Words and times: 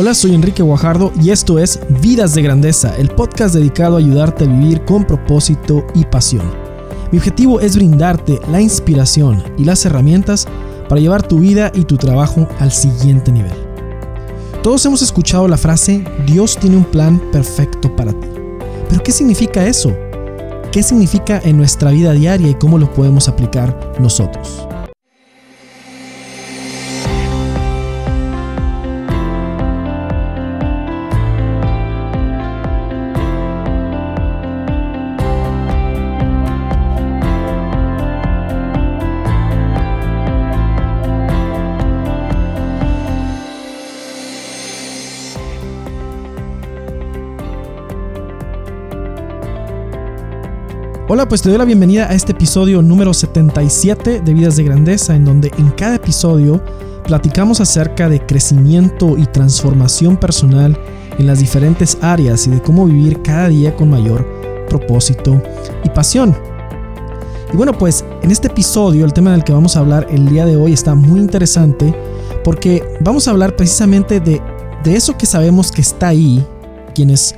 Hola, 0.00 0.14
soy 0.14 0.32
Enrique 0.32 0.62
Guajardo 0.62 1.12
y 1.20 1.30
esto 1.30 1.58
es 1.58 1.80
Vidas 2.00 2.32
de 2.32 2.42
Grandeza, 2.42 2.94
el 2.98 3.08
podcast 3.08 3.52
dedicado 3.52 3.96
a 3.96 3.98
ayudarte 3.98 4.44
a 4.44 4.46
vivir 4.46 4.84
con 4.84 5.04
propósito 5.04 5.84
y 5.92 6.04
pasión. 6.04 6.48
Mi 7.10 7.18
objetivo 7.18 7.58
es 7.58 7.74
brindarte 7.74 8.38
la 8.48 8.60
inspiración 8.60 9.42
y 9.58 9.64
las 9.64 9.84
herramientas 9.84 10.46
para 10.88 11.00
llevar 11.00 11.26
tu 11.26 11.40
vida 11.40 11.72
y 11.74 11.82
tu 11.82 11.96
trabajo 11.96 12.46
al 12.60 12.70
siguiente 12.70 13.32
nivel. 13.32 13.54
Todos 14.62 14.86
hemos 14.86 15.02
escuchado 15.02 15.48
la 15.48 15.58
frase 15.58 16.04
Dios 16.28 16.56
tiene 16.56 16.76
un 16.76 16.84
plan 16.84 17.20
perfecto 17.32 17.96
para 17.96 18.12
ti. 18.12 18.28
Pero 18.88 19.02
¿qué 19.02 19.10
significa 19.10 19.66
eso? 19.66 19.92
¿Qué 20.70 20.84
significa 20.84 21.40
en 21.42 21.56
nuestra 21.56 21.90
vida 21.90 22.12
diaria 22.12 22.50
y 22.50 22.54
cómo 22.54 22.78
lo 22.78 22.92
podemos 22.92 23.26
aplicar 23.26 23.94
nosotros? 23.98 24.67
Hola, 51.10 51.26
pues 51.26 51.40
te 51.40 51.48
doy 51.48 51.56
la 51.56 51.64
bienvenida 51.64 52.06
a 52.10 52.14
este 52.14 52.32
episodio 52.32 52.82
número 52.82 53.14
77 53.14 54.20
de 54.20 54.34
Vidas 54.34 54.56
de 54.56 54.64
Grandeza, 54.64 55.16
en 55.16 55.24
donde 55.24 55.50
en 55.56 55.70
cada 55.70 55.94
episodio 55.94 56.62
platicamos 57.06 57.62
acerca 57.62 58.10
de 58.10 58.26
crecimiento 58.26 59.16
y 59.16 59.24
transformación 59.24 60.18
personal 60.18 60.78
en 61.18 61.26
las 61.26 61.38
diferentes 61.38 61.96
áreas 62.02 62.46
y 62.46 62.50
de 62.50 62.60
cómo 62.60 62.84
vivir 62.84 63.22
cada 63.22 63.48
día 63.48 63.74
con 63.74 63.88
mayor 63.88 64.28
propósito 64.68 65.42
y 65.82 65.88
pasión. 65.88 66.36
Y 67.54 67.56
bueno, 67.56 67.72
pues 67.72 68.04
en 68.20 68.30
este 68.30 68.48
episodio 68.48 69.06
el 69.06 69.14
tema 69.14 69.32
del 69.32 69.44
que 69.44 69.54
vamos 69.54 69.76
a 69.76 69.80
hablar 69.80 70.08
el 70.10 70.28
día 70.28 70.44
de 70.44 70.58
hoy 70.58 70.74
está 70.74 70.94
muy 70.94 71.20
interesante 71.20 71.94
porque 72.44 72.84
vamos 73.00 73.26
a 73.26 73.30
hablar 73.30 73.56
precisamente 73.56 74.20
de, 74.20 74.42
de 74.84 74.94
eso 74.94 75.16
que 75.16 75.24
sabemos 75.24 75.72
que 75.72 75.80
está 75.80 76.08
ahí, 76.08 76.46
quienes, 76.94 77.34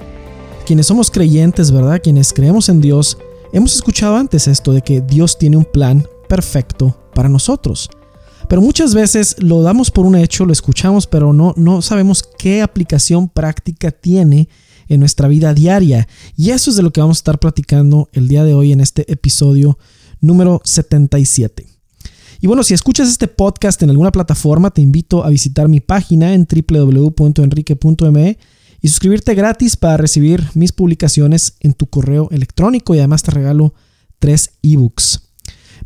quienes 0.67 0.89
somos 0.89 1.09
creyentes, 1.09 1.71
¿verdad? 1.71 2.01
Quienes 2.03 2.33
creemos 2.33 2.69
en 2.69 2.81
Dios 2.81 3.17
Hemos 3.53 3.75
escuchado 3.75 4.17
antes 4.17 4.47
esto 4.47 4.73
de 4.73 4.81
que 4.81 5.01
Dios 5.01 5.37
tiene 5.37 5.57
un 5.57 5.65
plan 5.65 6.07
perfecto 6.29 6.97
para 7.15 7.29
nosotros. 7.29 7.91
Pero 8.49 8.63
muchas 8.63 8.95
veces 8.95 9.35
lo 9.41 9.63
damos 9.63 9.91
por 9.91 10.07
un 10.07 10.15
hecho, 10.15 10.47
lo 10.47 10.53
escuchamos, 10.53 11.09
pero 11.09 11.33
no, 11.33 11.53
no 11.57 11.83
sabemos 11.83 12.23
qué 12.39 12.63
aplicación 12.63 13.29
práctica 13.29 13.91
tiene 13.91 14.49
en 14.89 15.01
nuestra 15.01 15.27
vida 15.27 15.53
diaria. 15.53 16.07
Y 16.37 16.51
eso 16.51 16.71
es 16.71 16.77
de 16.77 16.85
lo 16.85 16.93
que 16.93 17.01
vamos 17.01 17.19
a 17.19 17.21
estar 17.21 17.39
platicando 17.41 18.09
el 18.13 18.29
día 18.29 18.45
de 18.45 18.55
hoy 18.55 18.71
en 18.71 18.81
este 18.81 19.11
episodio 19.13 19.79
número 20.21 20.61
77. 20.65 21.67
Y 22.41 22.47
bueno, 22.47 22.63
si 22.63 22.73
escuchas 22.73 23.09
este 23.09 23.27
podcast 23.27 23.83
en 23.83 23.91
alguna 23.91 24.13
plataforma, 24.13 24.71
te 24.71 24.81
invito 24.81 25.25
a 25.25 25.29
visitar 25.29 25.69
mi 25.69 25.81
página 25.81 26.35
en 26.35 26.47
www.enrique.me 26.47 28.39
y 28.81 28.89
suscribirte 28.89 29.35
gratis 29.35 29.77
para 29.77 29.97
recibir 29.97 30.45
mis 30.55 30.73
publicaciones 30.73 31.55
en 31.61 31.75
tu 31.75 31.87
correo 31.87 32.29
electrónico 32.31 32.95
y 32.95 32.99
además 32.99 33.23
te 33.23 33.31
regalo 33.31 33.75
tres 34.19 34.51
ebooks. 34.63 35.23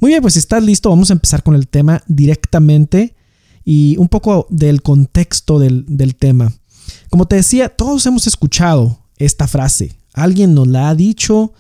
Muy 0.01 0.11
bien, 0.11 0.23
pues 0.23 0.35
si 0.35 0.41
estás 0.41 0.63
listo, 0.63 0.91
vamos 0.91 1.11
a 1.11 1.15
empezar 1.15 1.43
con 1.43 1.55
el 1.55 1.69
tema 1.69 2.03
directamente 2.07 3.15
y 3.65 3.97
un 3.99 4.09
poco 4.09 4.47
del 4.51 4.83
contexto 4.83 5.59
del, 5.59 5.85
del 5.89 6.17
tema. 6.17 6.53
Como 7.11 7.27
te 7.27 7.37
decía, 7.37 7.69
todos 7.69 8.05
hemos 8.07 8.27
escuchado 8.27 8.99
esta 9.17 9.47
frase. 9.47 9.97
Alguien 10.13 10.55
nos 10.55 10.67
la 10.67 10.89
ha 10.89 10.95
dicho, 10.95 11.53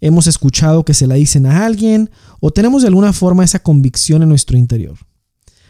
hemos 0.00 0.26
escuchado 0.26 0.84
que 0.84 0.94
se 0.94 1.06
la 1.06 1.14
dicen 1.14 1.46
a 1.46 1.64
alguien 1.64 2.10
o 2.40 2.50
tenemos 2.50 2.82
de 2.82 2.88
alguna 2.88 3.12
forma 3.12 3.44
esa 3.44 3.62
convicción 3.62 4.22
en 4.22 4.28
nuestro 4.28 4.58
interior. 4.58 4.98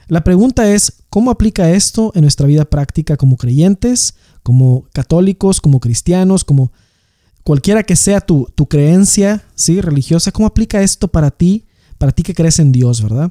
La 0.09 0.25
pregunta 0.25 0.73
es, 0.73 1.05
¿cómo 1.11 1.31
aplica 1.31 1.71
esto 1.71 2.13
en 2.15 2.23
nuestra 2.23 2.47
vida 2.47 2.65
práctica 2.65 3.17
como 3.17 3.37
creyentes 3.37 4.15
como 4.43 4.89
católicos, 4.93 5.61
como 5.61 5.81
cristianos, 5.81 6.45
como 6.45 6.73
cualquiera 7.45 7.83
que 7.83 7.97
sea 7.97 8.21
tu, 8.21 8.47
creencia 8.69 9.45
¿sí? 9.55 9.81
religiosa, 9.81 10.33
¿cómo 10.33 10.47
aplica 10.47 10.83
esto 10.83 11.09
para 11.09 11.31
ti, 11.31 11.67
para 11.99 12.13
ti 12.13 12.23
que 12.23 12.35
crees 12.35 12.59
en 12.59 12.73
Dios, 12.73 13.03
verdad? 13.03 13.31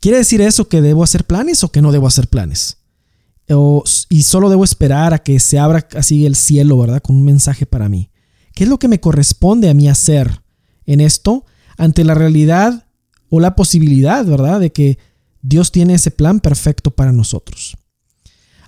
¿Quiere 0.00 0.18
decir 0.18 0.40
eso 0.40 0.68
que 0.68 0.80
debo 0.80 1.02
hacer 1.02 1.24
planes 1.24 1.64
o 1.64 1.72
que 1.72 1.82
no 1.82 1.92
debo 1.92 2.06
hacer 2.06 2.28
planes? 2.28 2.76
y 4.10 4.24
solo 4.24 4.50
debo 4.50 4.62
esperar 4.62 5.14
a 5.14 5.20
que 5.20 5.40
se 5.40 5.58
abra 5.58 5.88
así 5.96 6.26
el 6.26 6.36
cielo, 6.36 6.76
¿verdad? 6.76 7.00
Con 7.00 7.16
un 7.16 7.24
mensaje 7.24 7.64
para 7.64 7.88
mí. 7.88 8.10
¿Qué 8.52 8.64
es 8.64 8.68
lo 8.68 8.78
que 8.78 8.88
me 8.88 9.00
corresponde 9.00 9.70
a 9.70 9.74
mí 9.74 9.88
hacer 9.88 10.42
en 10.84 11.00
esto 11.00 11.46
ante 11.78 12.04
la 12.04 12.12
realidad 12.12 12.88
o 13.30 13.40
la 13.40 13.56
posibilidad, 13.56 14.22
¿verdad? 14.26 14.60
De 14.60 14.70
que 14.70 14.98
Dios 15.40 15.72
tiene 15.72 15.94
ese 15.94 16.10
plan 16.10 16.40
perfecto 16.40 16.90
para 16.90 17.12
nosotros. 17.12 17.77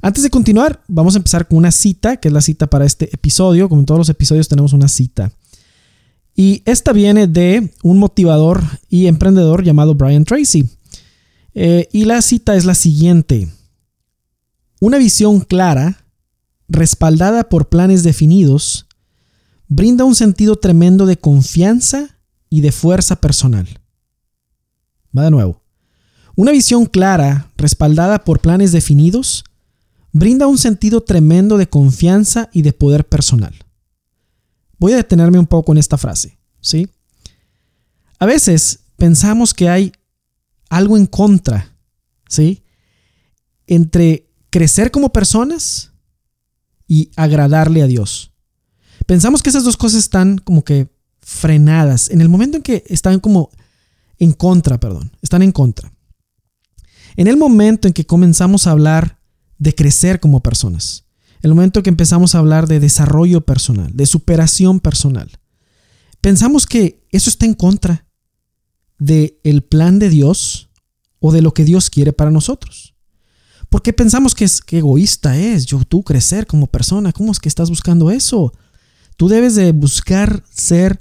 Antes 0.03 0.23
de 0.23 0.31
continuar, 0.31 0.83
vamos 0.89 1.15
a 1.15 1.19
empezar 1.19 1.47
con 1.47 1.59
una 1.59 1.71
cita, 1.71 2.17
que 2.17 2.29
es 2.29 2.35
la 2.35 2.41
cita 2.41 2.69
para 2.69 2.87
este 2.87 3.11
episodio. 3.13 3.69
Como 3.69 3.83
en 3.83 3.87
todos 3.87 3.99
los 3.99 4.09
episodios 4.09 4.49
tenemos 4.49 4.73
una 4.73 4.89
cita. 4.89 5.33
Y 6.35 6.63
esta 6.65 6.93
viene 6.93 7.27
de 7.27 7.75
un 7.83 7.99
motivador 7.99 8.63
y 8.89 9.07
emprendedor 9.07 9.63
llamado 9.63 9.95
Brian 9.95 10.25
Tracy. 10.25 10.69
Eh, 11.55 11.89
y 11.93 12.05
la 12.05 12.23
cita 12.23 12.57
es 12.57 12.65
la 12.65 12.75
siguiente. 12.75 13.49
Una 14.81 14.97
visión 14.97 15.41
clara, 15.41 16.07
respaldada 16.69 17.51
por 17.51 17.69
planes 17.69 18.03
definidos, 18.03 18.87
brinda 19.69 20.05
un 20.05 20.15
sentido 20.15 20.57
tremendo 20.57 21.05
de 21.05 21.19
confianza 21.19 22.19
y 22.49 22.63
de 22.63 22.73
fuerza 22.73 23.17
personal. 23.17 23.69
Va 25.17 25.25
de 25.25 25.31
nuevo. 25.31 25.61
Una 26.37 26.53
visión 26.53 26.87
clara, 26.87 27.51
respaldada 27.59 28.25
por 28.25 28.41
planes 28.41 28.73
definidos, 28.73 29.45
brinda 30.13 30.47
un 30.47 30.59
sentido 30.59 31.03
tremendo 31.03 31.59
de 31.59 31.69
confianza 31.69 32.49
y 32.53 32.63
de 32.63 32.73
poder 32.73 33.07
personal. 33.07 33.55
Voy 34.79 34.93
a 34.93 34.97
detenerme 34.97 35.39
un 35.39 35.47
poco 35.47 35.73
en 35.73 35.79
esta 35.79 35.99
frase, 35.99 36.39
¿sí? 36.61 36.89
A 38.19 38.27
veces 38.27 38.81
pensamos 38.97 39.55
que 39.55 39.69
hay 39.69 39.93
algo 40.69 40.97
en 40.97 41.07
contra, 41.07 41.77
¿sí? 42.29 42.63
Entre 43.67 44.31
crecer 44.51 44.91
como 44.91 45.13
personas 45.13 45.93
y 46.87 47.11
agradarle 47.17 47.83
a 47.83 47.87
Dios. 47.87 48.33
Pensamos 49.07 49.43
que 49.43 49.51
esas 49.51 49.65
dos 49.65 49.77
cosas 49.77 50.01
están 50.01 50.39
como 50.39 50.65
que 50.65 50.89
frenadas. 51.21 52.11
En 52.11 52.21
el 52.21 52.29
momento 52.29 52.57
en 52.57 52.63
que 52.63 52.85
están 52.89 53.21
como 53.21 53.51
en 54.19 54.33
contra, 54.33 54.79
perdón, 54.79 55.13
están 55.23 55.43
en 55.43 55.53
contra. 55.53 55.93
En 57.17 57.27
el 57.27 57.37
momento 57.37 57.87
en 57.87 57.95
que 57.95 58.07
comenzamos 58.07 58.67
a 58.67 58.73
hablar 58.73 59.20
de 59.61 59.75
crecer 59.75 60.19
como 60.19 60.41
personas. 60.41 61.05
El 61.43 61.55
momento 61.55 61.83
que 61.83 61.91
empezamos 61.91 62.35
a 62.35 62.39
hablar 62.39 62.67
de 62.67 62.81
desarrollo 62.81 63.43
personal, 63.43 63.91
de 63.95 64.07
superación 64.07 64.81
personal. 64.81 65.31
Pensamos 66.21 66.67
que 66.67 67.07
eso 67.11 67.31
está 67.31 67.47
en 67.47 67.55
contra 67.55 68.07
del 68.99 69.39
el 69.45 69.63
plan 69.63 69.99
de 69.99 70.09
Dios 70.09 70.71
o 71.21 71.31
de 71.31 71.43
lo 71.43 71.55
que 71.55 71.65
Dios 71.65 71.91
quiere 71.91 72.13
para 72.13 72.31
nosotros. 72.31 72.95
Porque 73.69 73.93
pensamos 73.93 74.35
que 74.35 74.45
es 74.45 74.61
que 74.61 74.79
egoísta 74.79 75.39
es 75.39 75.67
yo 75.67 75.85
tú 75.85 76.03
crecer 76.03 76.47
como 76.47 76.67
persona, 76.67 77.13
¿cómo 77.13 77.31
es 77.31 77.39
que 77.39 77.49
estás 77.49 77.71
buscando 77.71 78.11
eso? 78.11 78.53
Tú 79.17 79.29
debes 79.29 79.55
de 79.55 79.73
buscar 79.73 80.43
ser 80.51 81.01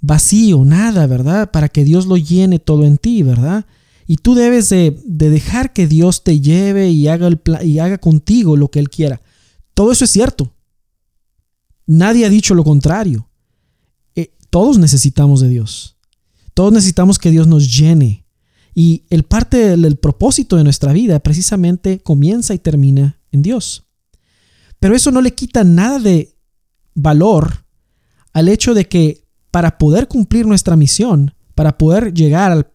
vacío, 0.00 0.64
nada, 0.64 1.06
¿verdad? 1.06 1.50
Para 1.50 1.70
que 1.70 1.84
Dios 1.84 2.06
lo 2.06 2.18
llene 2.18 2.58
todo 2.58 2.84
en 2.84 2.98
ti, 2.98 3.22
¿verdad? 3.22 3.64
Y 4.06 4.16
tú 4.16 4.34
debes 4.34 4.68
de, 4.68 5.00
dejar 5.04 5.72
que 5.72 5.86
Dios 5.86 6.24
te 6.24 6.40
lleve 6.40 6.90
y 6.90 7.08
haga, 7.08 7.26
el 7.28 7.40
y 7.62 7.78
haga 7.78 7.98
contigo 7.98 8.56
lo 8.56 8.70
que 8.70 8.78
Él 8.78 8.90
quiera. 8.90 9.20
Todo 9.72 9.92
eso 9.92 10.04
es 10.04 10.10
cierto. 10.10 10.52
Nadie 11.86 12.26
ha 12.26 12.30
dicho 12.30 12.54
lo 12.54 12.64
contrario. 12.64 13.28
Eh, 14.14 14.32
todos 14.50 14.78
necesitamos 14.78 15.40
de 15.40 15.48
Dios. 15.48 15.96
Todos 16.54 16.72
necesitamos 16.72 17.18
que 17.18 17.30
Dios 17.30 17.46
nos 17.46 17.76
llene. 17.76 18.24
Y 18.74 19.04
el 19.10 19.22
parte 19.22 19.76
del, 19.76 19.96
propósito 19.96 20.56
de 20.56 20.64
nuestra 20.64 20.92
vida 20.92 21.20
precisamente 21.20 22.00
comienza 22.00 22.54
y 22.54 22.58
termina 22.58 23.20
en 23.30 23.42
Dios. 23.42 23.84
Pero 24.80 24.94
eso 24.94 25.10
no 25.10 25.20
le 25.20 25.34
quita 25.34 25.64
nada 25.64 25.98
de 25.98 26.36
valor 26.94 27.64
al 28.32 28.48
hecho 28.48 28.74
de 28.74 28.86
que 28.86 29.24
para 29.50 29.78
poder 29.78 30.08
cumplir 30.08 30.46
nuestra 30.46 30.74
misión, 30.74 31.34
para 31.54 31.78
poder 31.78 32.12
llegar 32.12 32.50
al 32.50 32.73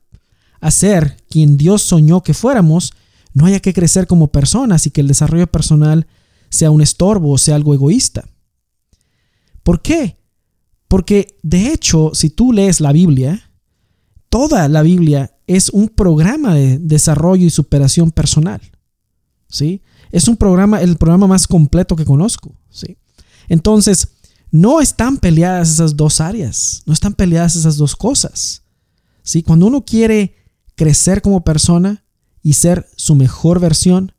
a 0.60 0.72
ser 0.72 1.18
quien 1.30 1.58
Dios 1.58 1.82
soñó 1.82 2.22
que 2.24 2.34
fuéramos, 2.34 2.94
no 3.34 3.46
haya 3.46 3.60
que 3.60 3.74
crecer 3.74 4.08
como 4.08 4.28
personas 4.28 4.86
y 4.86 4.92
que 4.92 5.02
el 5.02 5.08
desarrollo 5.08 5.48
personal 5.48 6.08
sea 6.50 6.72
un 6.72 6.82
estorbo 6.82 7.32
o 7.32 7.38
sea 7.38 7.56
algo 7.56 7.74
egoísta. 7.74 8.28
¿Por 9.64 9.82
qué? 9.82 10.18
Porque 10.88 11.38
de 11.44 11.72
hecho, 11.72 12.12
si 12.14 12.30
tú 12.30 12.52
lees 12.52 12.82
la 12.82 12.92
Biblia, 12.92 13.52
toda 14.30 14.68
la 14.68 14.82
Biblia 14.82 15.36
es 15.48 15.70
un 15.70 15.90
programa 15.90 16.56
de 16.56 16.80
desarrollo 16.80 17.46
y 17.46 17.50
superación 17.50 18.12
personal. 18.12 18.62
¿Sí? 19.48 19.82
es 20.12 20.28
un 20.28 20.38
programa, 20.38 20.82
el 20.82 20.98
programa 20.98 21.28
más 21.28 21.48
completo 21.48 21.96
que 21.96 22.06
conozco. 22.06 22.56
¿sí? 22.70 22.98
Entonces, 23.48 24.10
no 24.52 24.82
están 24.82 25.18
peleadas 25.18 25.70
esas 25.70 25.96
dos 25.96 26.22
áreas, 26.22 26.82
no 26.86 26.94
están 26.94 27.14
peleadas 27.14 27.56
esas 27.56 27.78
dos 27.78 27.96
cosas. 27.96 28.64
¿sí? 29.22 29.44
Cuando 29.44 29.68
uno 29.68 29.84
quiere 29.86 30.36
crecer 30.80 31.22
como 31.22 31.44
persona 31.44 32.06
y 32.42 32.54
ser 32.54 32.88
su 32.96 33.14
mejor 33.14 33.60
versión, 33.60 34.14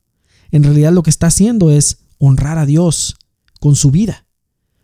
en 0.51 0.63
realidad 0.63 0.93
lo 0.93 1.03
que 1.03 1.09
está 1.09 1.29
haciendo 1.29 1.71
es 1.71 2.01
honrar 2.19 2.59
a 2.59 2.67
Dios 2.67 3.17
con 3.61 3.77
su 3.77 3.91
vida, 3.91 4.27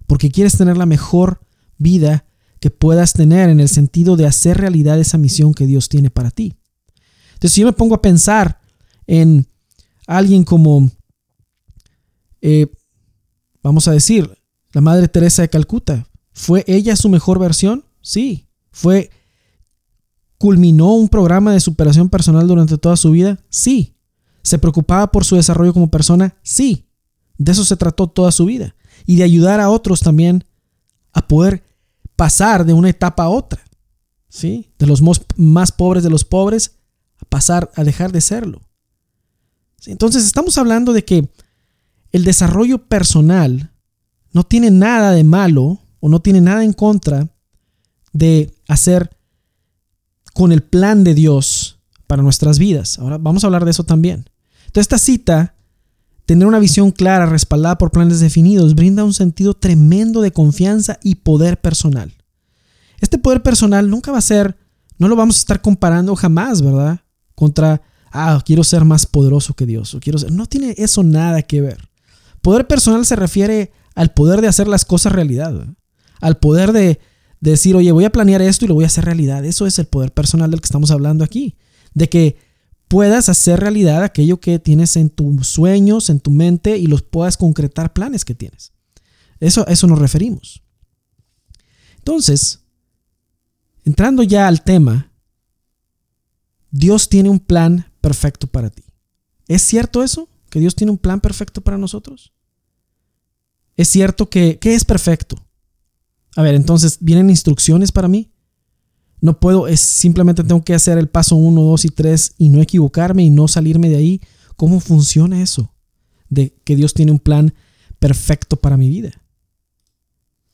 porque 0.06 0.30
quieres 0.30 0.56
tener 0.56 0.78
la 0.78 0.86
mejor 0.86 1.42
vida 1.76 2.24
que 2.60 2.70
puedas 2.70 3.12
tener 3.12 3.50
en 3.50 3.60
el 3.60 3.68
sentido 3.68 4.16
de 4.16 4.24
hacer 4.24 4.56
realidad 4.56 4.98
esa 4.98 5.18
misión 5.18 5.52
que 5.52 5.66
Dios 5.66 5.90
tiene 5.90 6.08
para 6.08 6.30
ti. 6.30 6.54
Entonces, 7.34 7.52
si 7.52 7.60
yo 7.60 7.66
me 7.66 7.74
pongo 7.74 7.94
a 7.94 8.00
pensar 8.00 8.58
en 9.06 9.46
alguien 10.06 10.44
como, 10.44 10.90
eh, 12.40 12.68
vamos 13.62 13.86
a 13.86 13.92
decir, 13.92 14.34
la 14.72 14.80
Madre 14.80 15.08
Teresa 15.08 15.42
de 15.42 15.50
Calcuta, 15.50 16.08
¿fue 16.32 16.64
ella 16.66 16.96
su 16.96 17.10
mejor 17.10 17.38
versión? 17.38 17.84
Sí. 18.00 18.48
¿Fue, 18.70 19.10
culminó 20.38 20.94
un 20.94 21.08
programa 21.08 21.52
de 21.52 21.60
superación 21.60 22.08
personal 22.08 22.46
durante 22.46 22.78
toda 22.78 22.96
su 22.96 23.10
vida? 23.10 23.38
Sí. 23.48 23.96
¿Se 24.42 24.58
preocupaba 24.58 25.10
por 25.10 25.24
su 25.24 25.36
desarrollo 25.36 25.72
como 25.72 25.90
persona? 25.90 26.36
Sí. 26.42 26.86
De 27.38 27.52
eso 27.52 27.64
se 27.64 27.76
trató 27.76 28.06
toda 28.06 28.32
su 28.32 28.46
vida. 28.46 28.74
Y 29.06 29.16
de 29.16 29.24
ayudar 29.24 29.60
a 29.60 29.70
otros 29.70 30.00
también 30.00 30.44
a 31.12 31.26
poder 31.26 31.64
pasar 32.16 32.64
de 32.64 32.72
una 32.72 32.90
etapa 32.90 33.24
a 33.24 33.28
otra. 33.28 33.62
¿Sí? 34.28 34.72
De 34.78 34.86
los 34.86 35.02
más 35.36 35.72
pobres 35.72 36.02
de 36.02 36.10
los 36.10 36.24
pobres 36.24 36.78
a 37.20 37.24
pasar 37.24 37.70
a 37.74 37.84
dejar 37.84 38.12
de 38.12 38.20
serlo. 38.20 38.60
Entonces 39.86 40.24
estamos 40.24 40.58
hablando 40.58 40.92
de 40.92 41.04
que 41.04 41.30
el 42.12 42.24
desarrollo 42.24 42.78
personal 42.78 43.72
no 44.32 44.44
tiene 44.44 44.70
nada 44.70 45.12
de 45.12 45.24
malo 45.24 45.78
o 46.00 46.08
no 46.08 46.20
tiene 46.20 46.40
nada 46.40 46.64
en 46.64 46.72
contra 46.72 47.28
de 48.12 48.54
hacer 48.68 49.15
con 50.36 50.52
el 50.52 50.62
plan 50.62 51.02
de 51.02 51.14
Dios 51.14 51.78
para 52.06 52.22
nuestras 52.22 52.58
vidas. 52.58 52.98
Ahora 52.98 53.16
vamos 53.16 53.42
a 53.42 53.46
hablar 53.46 53.64
de 53.64 53.70
eso 53.70 53.84
también. 53.84 54.28
Entonces 54.66 54.82
esta 54.82 54.98
cita, 54.98 55.54
tener 56.26 56.46
una 56.46 56.58
visión 56.58 56.90
clara 56.90 57.24
respaldada 57.24 57.78
por 57.78 57.90
planes 57.90 58.20
definidos, 58.20 58.74
brinda 58.74 59.02
un 59.02 59.14
sentido 59.14 59.54
tremendo 59.54 60.20
de 60.20 60.32
confianza 60.32 60.98
y 61.02 61.14
poder 61.14 61.58
personal. 61.58 62.12
Este 63.00 63.16
poder 63.16 63.42
personal 63.42 63.88
nunca 63.88 64.12
va 64.12 64.18
a 64.18 64.20
ser, 64.20 64.58
no 64.98 65.08
lo 65.08 65.16
vamos 65.16 65.36
a 65.36 65.38
estar 65.38 65.62
comparando 65.62 66.14
jamás, 66.14 66.60
¿verdad? 66.60 67.00
Contra 67.34 67.80
ah, 68.12 68.38
quiero 68.44 68.62
ser 68.62 68.84
más 68.84 69.06
poderoso 69.06 69.54
que 69.54 69.64
Dios, 69.64 69.94
o 69.94 70.00
quiero 70.00 70.18
ser... 70.18 70.32
No 70.32 70.44
tiene 70.44 70.74
eso 70.76 71.02
nada 71.02 71.40
que 71.40 71.62
ver. 71.62 71.88
Poder 72.42 72.66
personal 72.66 73.06
se 73.06 73.16
refiere 73.16 73.72
al 73.94 74.12
poder 74.12 74.42
de 74.42 74.48
hacer 74.48 74.68
las 74.68 74.84
cosas 74.84 75.12
realidad, 75.12 75.66
al 76.20 76.36
poder 76.36 76.72
de, 76.72 77.00
decir, 77.40 77.76
oye, 77.76 77.92
voy 77.92 78.04
a 78.04 78.12
planear 78.12 78.42
esto 78.42 78.64
y 78.64 78.68
lo 78.68 78.74
voy 78.74 78.84
a 78.84 78.88
hacer 78.88 79.04
realidad. 79.04 79.44
Eso 79.44 79.66
es 79.66 79.78
el 79.78 79.86
poder 79.86 80.12
personal 80.12 80.50
del 80.50 80.60
que 80.60 80.66
estamos 80.66 80.90
hablando 80.90 81.24
aquí, 81.24 81.56
de 81.94 82.08
que 82.08 82.36
puedas 82.88 83.28
hacer 83.28 83.60
realidad 83.60 84.02
aquello 84.02 84.40
que 84.40 84.58
tienes 84.58 84.96
en 84.96 85.10
tus 85.10 85.48
sueños, 85.48 86.10
en 86.10 86.20
tu 86.20 86.30
mente 86.30 86.78
y 86.78 86.86
los 86.86 87.02
puedas 87.02 87.36
concretar 87.36 87.92
planes 87.92 88.24
que 88.24 88.34
tienes. 88.34 88.72
Eso, 89.40 89.66
eso 89.66 89.86
nos 89.86 89.98
referimos. 89.98 90.62
Entonces, 91.98 92.60
entrando 93.84 94.22
ya 94.22 94.46
al 94.46 94.62
tema, 94.62 95.12
Dios 96.70 97.08
tiene 97.08 97.28
un 97.28 97.40
plan 97.40 97.90
perfecto 98.00 98.46
para 98.46 98.70
ti. 98.70 98.84
¿Es 99.48 99.62
cierto 99.62 100.02
eso? 100.02 100.28
¿Que 100.50 100.60
Dios 100.60 100.74
tiene 100.74 100.90
un 100.90 100.98
plan 100.98 101.20
perfecto 101.20 101.60
para 101.60 101.78
nosotros? 101.78 102.32
¿Es 103.76 103.88
cierto 103.88 104.30
que, 104.30 104.58
¿qué 104.58 104.74
es 104.74 104.84
perfecto? 104.84 105.45
A 106.36 106.42
ver, 106.42 106.54
entonces, 106.54 106.98
¿vienen 107.00 107.30
instrucciones 107.30 107.92
para 107.92 108.08
mí? 108.08 108.30
No 109.20 109.40
puedo, 109.40 109.66
es 109.66 109.80
simplemente 109.80 110.44
tengo 110.44 110.62
que 110.62 110.74
hacer 110.74 110.98
el 110.98 111.08
paso 111.08 111.36
1, 111.36 111.60
2 111.60 111.84
y 111.86 111.88
3 111.88 112.34
y 112.38 112.48
no 112.50 112.60
equivocarme 112.60 113.24
y 113.24 113.30
no 113.30 113.48
salirme 113.48 113.88
de 113.88 113.96
ahí. 113.96 114.20
¿Cómo 114.56 114.80
funciona 114.80 115.42
eso? 115.42 115.72
De 116.28 116.54
que 116.64 116.76
Dios 116.76 116.94
tiene 116.94 117.12
un 117.12 117.18
plan 117.18 117.54
perfecto 117.98 118.56
para 118.56 118.76
mi 118.76 118.88
vida. 118.88 119.10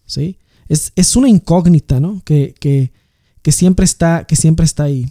¿Sí? 0.07 0.39
Es, 0.69 1.17
una 1.17 1.29
incógnita, 1.29 2.01
¿no? 2.01 2.23
Que, 2.25 2.55
que, 2.59 2.93
que, 3.43 3.53
siempre 3.53 3.85
está, 3.85 4.25
que 4.25 4.37
siempre 4.37 4.65
está 4.65 4.85
ahí. 4.85 5.11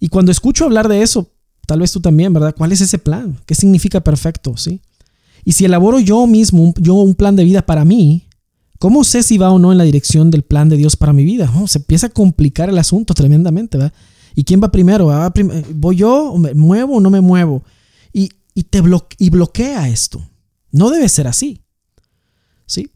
Y 0.00 0.08
cuando 0.08 0.32
escucho 0.32 0.64
hablar 0.64 0.88
de 0.88 1.02
eso, 1.02 1.32
Tal 1.66 1.80
vez 1.80 1.92
tú 1.92 2.00
también, 2.00 2.32
¿verdad? 2.32 2.54
¿Cuál 2.56 2.72
es 2.72 2.80
ese 2.80 2.98
plan? 2.98 3.38
¿Qué 3.44 3.54
significa 3.54 4.00
perfecto? 4.00 4.56
¿Sí? 4.56 4.80
Y 5.44 5.52
si 5.52 5.64
elaboro 5.64 5.98
yo 5.98 6.26
mismo, 6.26 6.72
yo 6.78 6.94
un 6.94 7.14
plan 7.14 7.34
de 7.34 7.44
vida 7.44 7.66
para 7.66 7.84
mí, 7.84 8.25
¿cómo 8.78 9.04
sé 9.04 9.22
si 9.22 9.38
va 9.38 9.50
o 9.50 9.58
no 9.58 9.72
en 9.72 9.78
la 9.78 9.84
dirección 9.84 10.30
del 10.30 10.42
plan 10.42 10.68
de 10.68 10.76
Dios 10.76 10.96
para 10.96 11.12
mi 11.12 11.24
vida? 11.24 11.50
Se 11.66 11.78
empieza 11.78 12.08
a 12.08 12.10
complicar 12.10 12.68
el 12.68 12.78
asunto 12.78 13.14
tremendamente, 13.14 13.78
¿verdad? 13.78 13.92
¿Y 14.34 14.44
quién 14.44 14.60
va 14.62 14.70
primero? 14.70 15.10
¿Voy 15.74 15.96
yo? 15.96 16.34
¿Me 16.36 16.54
muevo 16.54 16.96
o 16.96 17.00
no 17.00 17.10
me 17.10 17.20
muevo? 17.20 17.64
Y, 18.12 18.30
y 18.54 18.64
te 18.64 18.82
y 19.18 19.30
bloquea 19.30 19.88
esto. 19.88 20.22
No 20.70 20.90
debe 20.90 21.08
ser 21.08 21.26
así. 21.26 21.62
¿Sí? 22.66 22.90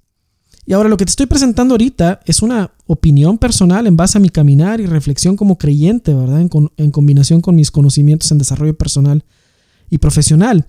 Y 0.66 0.72
ahora 0.72 0.88
lo 0.88 0.96
que 0.96 1.04
te 1.04 1.10
estoy 1.10 1.26
presentando 1.26 1.74
ahorita 1.74 2.20
es 2.26 2.42
una 2.42 2.72
opinión 2.86 3.38
personal 3.38 3.86
en 3.86 3.96
base 3.96 4.18
a 4.18 4.20
mi 4.20 4.28
caminar 4.28 4.80
y 4.80 4.86
reflexión 4.86 5.36
como 5.36 5.58
creyente, 5.58 6.14
¿verdad? 6.14 6.40
En, 6.76 6.90
combinación 6.90 7.40
con 7.40 7.56
mis 7.56 7.70
conocimientos 7.70 8.30
en 8.30 8.38
desarrollo 8.38 8.76
personal 8.76 9.24
y 9.88 9.98
profesional. 9.98 10.66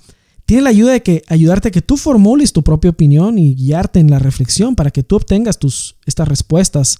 Tiene 0.51 0.63
la 0.63 0.71
ayuda 0.71 0.91
de 0.91 1.01
que 1.01 1.23
ayudarte 1.29 1.69
a 1.69 1.71
que 1.71 1.81
tú 1.81 1.95
formules 1.95 2.51
tu 2.51 2.61
propia 2.61 2.91
opinión 2.91 3.39
y 3.39 3.55
guiarte 3.55 4.01
en 4.01 4.11
la 4.11 4.19
reflexión 4.19 4.75
para 4.75 4.91
que 4.91 5.01
tú 5.01 5.15
obtengas 5.15 5.57
tus, 5.57 5.95
estas 6.05 6.27
respuestas 6.27 6.97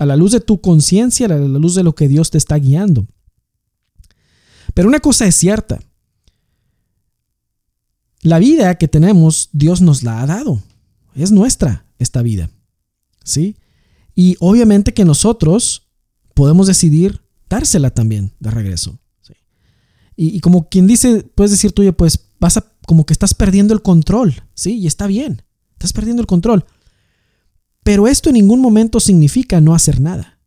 a 0.00 0.04
la 0.04 0.16
luz 0.16 0.32
de 0.32 0.40
tu 0.40 0.60
conciencia, 0.60 1.26
a 1.26 1.28
la 1.28 1.60
luz 1.60 1.76
de 1.76 1.84
lo 1.84 1.94
que 1.94 2.08
Dios 2.08 2.32
te 2.32 2.38
está 2.38 2.56
guiando. 2.56 3.06
Pero 4.74 4.88
una 4.88 4.98
cosa 4.98 5.28
es 5.28 5.36
cierta. 5.36 5.78
La 8.22 8.40
vida 8.40 8.74
que 8.78 8.88
tenemos, 8.88 9.48
Dios 9.52 9.80
nos 9.80 10.02
la 10.02 10.20
ha 10.20 10.26
dado. 10.26 10.60
Es 11.14 11.30
nuestra 11.30 11.86
esta 12.00 12.20
vida. 12.22 12.50
¿Sí? 13.22 13.54
Y 14.16 14.34
obviamente 14.40 14.92
que 14.92 15.04
nosotros 15.04 15.86
podemos 16.34 16.66
decidir 16.66 17.20
dársela 17.48 17.90
también 17.90 18.32
de 18.40 18.50
regreso. 18.50 18.98
Y, 20.18 20.40
como 20.40 20.68
quien 20.70 20.86
dice, 20.86 21.30
puedes 21.34 21.50
decir 21.50 21.72
tú, 21.72 21.84
pues 21.94 22.25
vas 22.40 22.56
a, 22.56 22.72
como 22.86 23.06
que 23.06 23.12
estás 23.12 23.34
perdiendo 23.34 23.74
el 23.74 23.82
control, 23.82 24.42
¿sí? 24.54 24.78
Y 24.78 24.86
está 24.86 25.06
bien, 25.06 25.42
estás 25.72 25.92
perdiendo 25.92 26.20
el 26.20 26.26
control. 26.26 26.64
Pero 27.82 28.08
esto 28.08 28.30
en 28.30 28.34
ningún 28.34 28.60
momento 28.60 29.00
significa 29.00 29.60
no 29.60 29.74
hacer 29.74 30.00
nada. 30.00 30.40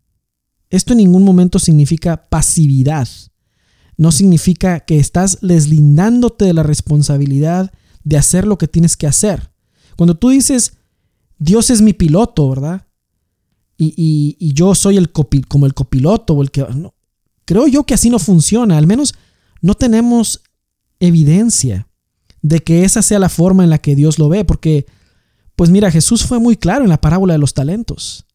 Esto 0.70 0.94
en 0.94 0.98
ningún 0.98 1.24
momento 1.24 1.58
significa 1.58 2.28
pasividad. 2.30 3.08
No 3.98 4.12
significa 4.12 4.82
que 4.82 5.00
estás 5.00 5.40
deslindándote 5.42 6.46
de 6.46 6.54
la 6.54 6.64
responsabilidad 6.64 7.72
de 8.04 8.18
hacer 8.18 8.46
lo 8.46 8.58
que 8.58 8.68
tienes 8.68 8.96
que 8.96 9.08
hacer. 9.08 9.52
Cuando 9.98 10.16
tú 10.16 10.30
dices, 10.30 10.74
Dios 11.38 11.70
es 11.70 11.82
mi 11.82 11.94
piloto, 11.94 12.50
¿verdad? 12.50 12.88
Y, 13.78 14.54
yo 14.54 14.76
soy 14.76 14.98
el 14.98 15.10
como 15.12 15.66
el 15.66 15.74
copiloto 15.74 16.34
o 16.34 16.42
el 16.42 16.52
que... 16.52 16.62
No, 16.76 16.94
creo 17.46 17.68
yo 17.68 17.86
que 17.86 17.94
así 17.94 18.10
no 18.10 18.20
funciona. 18.20 18.78
Al 18.78 18.88
menos 18.88 19.16
no 19.62 19.76
tenemos 19.76 20.42
evidencia 21.00 21.88
de 22.42 22.62
que 22.64 22.84
esa 22.84 23.02
sea 23.02 23.20
la 23.20 23.30
forma 23.30 23.64
en 23.64 23.70
la 23.70 23.80
que 23.80 23.96
Dios 23.96 24.20
lo 24.20 24.30
ve. 24.30 24.46
Porque, 24.46 24.86
pues 25.56 25.70
mira, 25.70 25.92
Jesús 25.92 26.26
fue 26.26 26.40
muy 26.40 26.58
claro 26.58 26.84
en 26.84 26.90
la 26.90 27.02
parábola 27.02 27.34
de 27.34 27.40
los 27.40 27.54
talentos. 27.54 28.26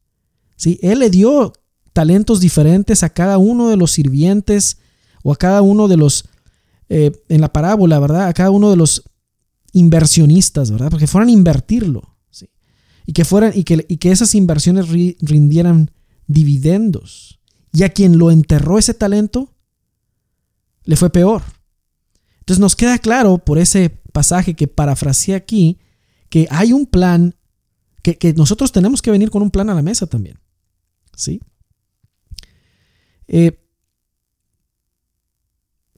¿sí? 0.56 0.78
Él 0.82 1.00
le 1.00 1.10
dio 1.10 1.52
talentos 1.92 2.40
diferentes 2.40 3.02
a 3.02 3.10
cada 3.10 3.38
uno 3.38 3.68
de 3.68 3.76
los 3.76 3.92
sirvientes 3.92 4.78
o 5.22 5.32
a 5.32 5.36
cada 5.36 5.62
uno 5.62 5.88
de 5.88 5.96
los, 5.96 6.28
eh, 6.88 7.12
en 7.28 7.40
la 7.40 7.52
parábola, 7.52 7.98
¿verdad? 7.98 8.26
A 8.28 8.32
cada 8.34 8.50
uno 8.50 8.70
de 8.70 8.76
los 8.76 9.04
inversionistas, 9.72 10.70
¿verdad? 10.70 10.90
Porque 10.90 11.06
fueran 11.06 11.28
a 11.28 11.32
invertirlo 11.32 12.14
y 13.06 13.12
que, 13.12 13.24
fueran, 13.24 13.52
y 13.54 13.64
que, 13.64 13.84
y 13.88 13.98
que 13.98 14.12
esas 14.12 14.34
inversiones 14.34 14.88
rindieran 14.88 15.90
dividendos. 16.26 17.38
Y 17.72 17.82
a 17.82 17.90
quien 17.90 18.18
lo 18.18 18.30
enterró 18.30 18.78
ese 18.78 18.94
talento, 18.94 19.52
le 20.84 20.96
fue 20.96 21.10
peor. 21.10 21.42
Entonces 22.44 22.60
nos 22.60 22.76
queda 22.76 22.98
claro 22.98 23.38
por 23.38 23.56
ese 23.56 23.88
pasaje 23.88 24.52
que 24.52 24.68
parafraseé 24.68 25.34
aquí, 25.34 25.78
que 26.28 26.46
hay 26.50 26.74
un 26.74 26.84
plan, 26.84 27.34
que, 28.02 28.34
nosotros 28.36 28.70
tenemos 28.70 29.00
que 29.00 29.10
venir 29.10 29.30
con 29.30 29.40
un 29.40 29.50
plan 29.50 29.70
a 29.70 29.74
la 29.74 29.80
mesa 29.80 30.06
también. 30.06 30.38
¿Sí? 31.16 31.40
Eh, 33.28 33.58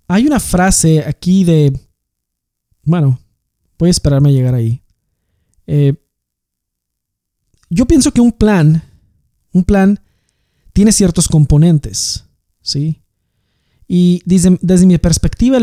hay 0.07 0.25
una 0.25 0.38
frase 0.38 1.05
aquí 1.05 1.43
de, 1.43 1.76
bueno, 2.85 3.19
voy 3.76 3.88
a 3.88 3.91
esperarme 3.91 4.29
a 4.29 4.33
llegar 4.33 4.55
ahí. 4.55 4.81
Eh, 5.67 5.95
yo 7.71 7.87
pienso 7.87 8.12
que 8.12 8.21
un 8.21 8.31
plan, 8.31 8.85
un 9.53 9.65
plan 9.65 10.00
tiene 10.73 10.93
ciertos 10.93 11.26
componentes, 11.26 12.25
¿sí? 12.61 13.03
Y 13.88 14.23
desde, 14.25 14.57
desde 14.62 14.87
mi 14.87 14.97
perspectiva, 14.99 15.59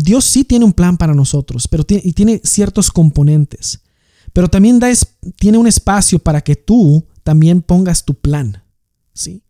Dios 0.00 0.24
sí 0.24 0.44
tiene 0.44 0.64
un 0.64 0.72
plan 0.72 0.96
para 0.96 1.12
nosotros, 1.12 1.66
pero 1.66 1.84
tiene, 1.84 2.02
y 2.04 2.12
tiene 2.12 2.40
ciertos 2.44 2.90
componentes. 2.90 3.80
Pero 4.32 4.48
también 4.48 4.78
da 4.78 4.88
tiene 5.36 5.58
un 5.58 5.66
espacio 5.66 6.20
para 6.20 6.40
que 6.40 6.54
tú 6.54 7.04
también 7.24 7.62
pongas 7.62 8.04
tu 8.04 8.14
plan. 8.14 8.62
¿sí? 9.12 9.42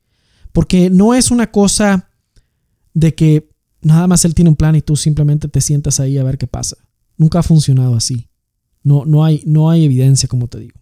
Porque 0.52 0.88
no 0.88 1.12
es 1.12 1.30
una 1.30 1.50
cosa 1.50 2.08
de 2.94 3.14
que 3.14 3.50
nada 3.82 4.06
más 4.06 4.24
Él 4.24 4.34
tiene 4.34 4.48
un 4.48 4.56
plan 4.56 4.74
y 4.74 4.80
tú 4.80 4.96
simplemente 4.96 5.48
te 5.48 5.60
sientas 5.60 6.00
ahí 6.00 6.16
a 6.16 6.24
ver 6.24 6.38
qué 6.38 6.46
pasa. 6.46 6.78
Nunca 7.18 7.40
ha 7.40 7.42
funcionado 7.42 7.94
así. 7.94 8.28
No, 8.82 9.04
no, 9.04 9.24
hay, 9.24 9.42
no 9.44 9.68
hay 9.68 9.84
evidencia, 9.84 10.28
como 10.28 10.48
te 10.48 10.60
digo. 10.60 10.80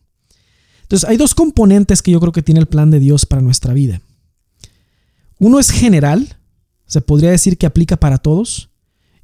Entonces, 0.83 1.09
hay 1.09 1.17
dos 1.17 1.35
componentes 1.35 2.03
que 2.03 2.13
yo 2.13 2.21
creo 2.21 2.33
que 2.33 2.43
tiene 2.43 2.61
el 2.61 2.67
plan 2.67 2.93
de 2.93 3.01
Dios 3.01 3.27
para 3.27 3.43
nuestra 3.43 3.75
vida. 3.75 4.01
Uno 5.41 5.59
es 5.59 5.71
general, 5.71 6.37
se 6.87 7.01
podría 7.01 7.33
decir 7.33 7.59
que 7.59 7.67
aplica 7.67 7.97
para 7.97 8.19
todos, 8.19 8.71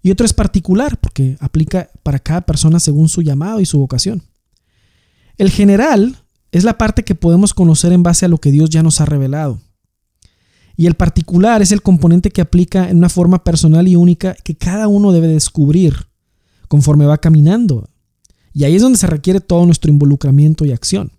y 0.02 0.10
otro 0.10 0.26
es 0.26 0.32
particular, 0.32 0.98
porque 1.00 1.36
aplica 1.40 1.90
para 2.02 2.18
cada 2.18 2.40
persona 2.40 2.80
según 2.80 3.08
su 3.08 3.22
llamado 3.22 3.60
y 3.60 3.66
su 3.66 3.78
vocación. 3.78 4.22
El 5.38 5.50
general 5.50 6.16
es 6.50 6.64
la 6.64 6.76
parte 6.76 7.04
que 7.04 7.14
podemos 7.14 7.54
conocer 7.54 7.92
en 7.92 8.02
base 8.02 8.26
a 8.26 8.28
lo 8.28 8.38
que 8.38 8.50
Dios 8.50 8.70
ya 8.70 8.82
nos 8.82 9.00
ha 9.00 9.06
revelado. 9.06 9.60
Y 10.76 10.86
el 10.86 10.94
particular 10.94 11.62
es 11.62 11.70
el 11.70 11.82
componente 11.82 12.30
que 12.30 12.40
aplica 12.40 12.88
en 12.90 12.98
una 12.98 13.08
forma 13.08 13.44
personal 13.44 13.86
y 13.86 13.96
única 13.96 14.34
que 14.34 14.56
cada 14.56 14.88
uno 14.88 15.12
debe 15.12 15.28
descubrir 15.28 15.94
conforme 16.68 17.06
va 17.06 17.18
caminando. 17.18 17.88
Y 18.52 18.64
ahí 18.64 18.74
es 18.74 18.82
donde 18.82 18.98
se 18.98 19.06
requiere 19.06 19.40
todo 19.40 19.64
nuestro 19.66 19.90
involucramiento 19.90 20.64
y 20.64 20.72
acción. 20.72 21.12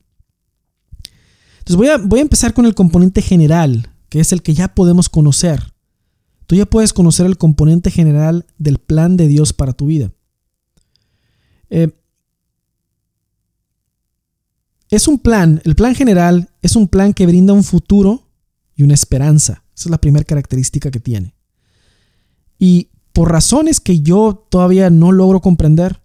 Entonces 1.60 1.78
voy 1.78 1.88
a, 1.88 1.98
voy 1.98 2.20
a 2.20 2.24
empezar 2.24 2.54
con 2.54 2.66
el 2.66 2.76
componente 2.76 3.22
general, 3.22 3.90
que 4.10 4.20
es 4.20 4.34
el 4.34 4.42
que 4.42 4.54
ya 4.54 4.76
podemos 4.76 5.08
conocer. 5.08 5.73
Tú 6.54 6.58
ya 6.58 6.68
puedes 6.68 6.94
conocer 6.94 7.26
el 7.26 7.40
componente 7.40 7.90
general 7.90 8.46
del 8.60 8.78
plan 8.78 9.18
de 9.18 9.28
Dios 9.28 9.54
para 9.54 9.74
tu 9.74 9.88
vida. 9.88 10.14
Eh, 11.72 11.92
es 14.92 15.08
un 15.08 15.18
plan, 15.18 15.64
el 15.66 15.74
plan 15.74 15.96
general 15.96 16.52
es 16.62 16.76
un 16.76 16.88
plan 16.88 17.16
que 17.16 17.26
brinda 17.26 17.54
un 17.54 17.64
futuro 17.64 18.30
y 18.76 18.84
una 18.84 18.94
esperanza. 18.94 19.64
Esa 19.76 19.86
es 19.86 19.90
la 19.90 19.98
primera 19.98 20.24
característica 20.24 20.92
que 20.92 21.00
tiene. 21.00 21.34
Y 22.60 22.92
por 23.14 23.32
razones 23.32 23.80
que 23.80 24.02
yo 24.02 24.46
todavía 24.52 24.92
no 24.92 25.12
logro 25.12 25.42
comprender, 25.42 26.04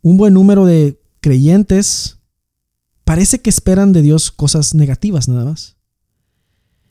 un 0.00 0.16
buen 0.16 0.34
número 0.34 0.64
de 0.64 1.02
creyentes 1.20 2.20
parece 3.02 3.40
que 3.40 3.50
esperan 3.50 3.92
de 3.92 4.02
Dios 4.02 4.30
cosas 4.30 4.76
negativas 4.76 5.26
nada 5.26 5.44
más. 5.44 5.76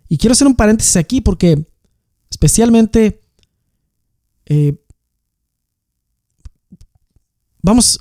Y 0.09 0.17
quiero 0.17 0.33
hacer 0.33 0.47
un 0.47 0.55
paréntesis 0.55 0.97
aquí 0.97 1.21
porque 1.21 1.68
especialmente, 2.29 3.21
eh, 4.45 4.81
vamos, 7.61 7.99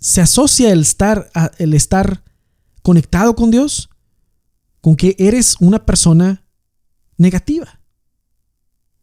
se 0.00 0.20
asocia 0.20 0.72
el 0.72 0.80
estar, 0.80 1.30
el 1.58 1.74
estar 1.74 2.22
conectado 2.82 3.34
con 3.34 3.50
Dios 3.50 3.90
con 4.80 4.96
que 4.96 5.16
eres 5.18 5.56
una 5.60 5.84
persona 5.84 6.44
negativa. 7.16 7.80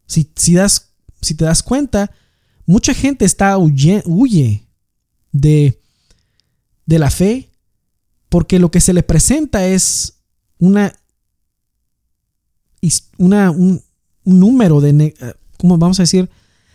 Si, 0.06 0.32
si, 0.36 0.54
das, 0.54 0.94
si 1.20 1.34
te 1.34 1.44
das 1.44 1.62
cuenta, 1.62 2.10
mucha 2.64 2.94
gente 2.94 3.24
está 3.24 3.58
huye, 3.58 4.02
huye 4.06 4.68
de, 5.32 5.80
de 6.86 6.98
la 6.98 7.10
fe 7.10 7.52
porque 8.28 8.58
lo 8.58 8.70
que 8.70 8.80
se 8.80 8.92
le 8.92 9.02
presenta 9.02 9.66
es 9.66 10.20
una, 10.58 10.92
una 13.18 13.50
un, 13.50 13.82
número 14.26 14.80
de, 14.80 15.14
¿cómo 15.56 15.78
vamos 15.78 15.98
a 16.00 16.02
decir? 16.02 16.28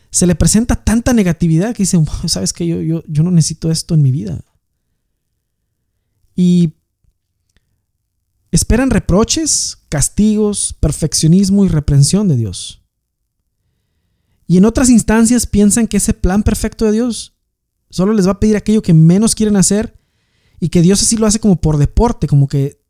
Se 0.09 0.25
le 0.25 0.35
presenta 0.35 0.75
tanta 0.75 1.13
negatividad 1.13 1.75
que 1.75 1.83
dicen, 1.83 2.05
sabes 2.25 2.53
que 2.53 2.65
yo, 2.65 2.81
yo, 2.81 3.03
yo 3.07 3.23
no 3.23 3.31
necesito 3.31 3.69
esto 3.69 3.93
en 3.93 4.01
mi 4.01 4.11
vida. 4.11 4.43
Y 6.35 6.73
Esperan 8.51 8.89
reproches, 8.89 9.77
castigos, 9.87 10.75
perfeccionismo 10.79 11.63
y 11.63 11.69
reprensión 11.69 12.27
de 12.27 12.35
Dios. 12.35 12.81
Y 14.45 14.57
en 14.57 14.65
otras 14.65 14.89
instancias 14.89 15.47
piensan 15.47 15.87
que 15.87 15.97
ese 15.97 16.13
plan 16.13 16.43
perfecto 16.43 16.85
de 16.85 16.91
Dios 16.91 17.37
solo 17.89 18.13
les 18.13 18.27
va 18.27 18.31
a 18.31 18.39
pedir 18.39 18.57
aquello 18.57 18.81
que 18.81 18.93
menos 18.93 19.35
quieren 19.35 19.55
hacer 19.55 19.97
y 20.59 20.67
que 20.67 20.81
Dios 20.81 21.01
así 21.01 21.15
lo 21.15 21.25
hace 21.25 21.39
como 21.39 21.61
por 21.61 21.77
deporte, 21.77 22.27
como 22.27 22.49
que 22.49 22.81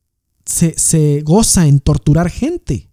se, 0.45 0.77
se 0.77 1.21
goza 1.21 1.67
en 1.67 1.79
torturar 1.79 2.31
gente. 2.31 2.90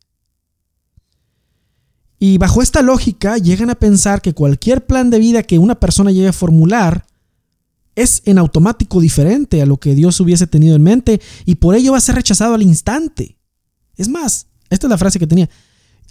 Y 2.18 2.38
bajo 2.38 2.62
esta 2.62 2.82
lógica 2.82 3.38
llegan 3.38 3.70
a 3.70 3.76
pensar 3.76 4.20
que 4.20 4.34
cualquier 4.34 4.86
plan 4.86 5.10
de 5.10 5.18
vida 5.18 5.42
que 5.42 5.58
una 5.58 5.78
persona 5.78 6.10
llegue 6.10 6.28
a 6.28 6.32
formular 6.32 7.06
es 7.94 8.22
en 8.24 8.38
automático 8.38 9.00
diferente 9.00 9.60
a 9.62 9.66
lo 9.66 9.78
que 9.78 9.94
Dios 9.94 10.20
hubiese 10.20 10.46
tenido 10.46 10.76
en 10.76 10.82
mente 10.82 11.20
y 11.44 11.56
por 11.56 11.74
ello 11.74 11.92
va 11.92 11.98
a 11.98 12.02
ser 12.02 12.14
rechazado 12.14 12.54
al 12.54 12.62
instante. 12.62 13.36
Es 13.96 14.08
más, 14.08 14.46
esta 14.70 14.86
es 14.86 14.90
la 14.90 14.98
frase 14.98 15.18
que 15.18 15.26
tenía. 15.26 15.48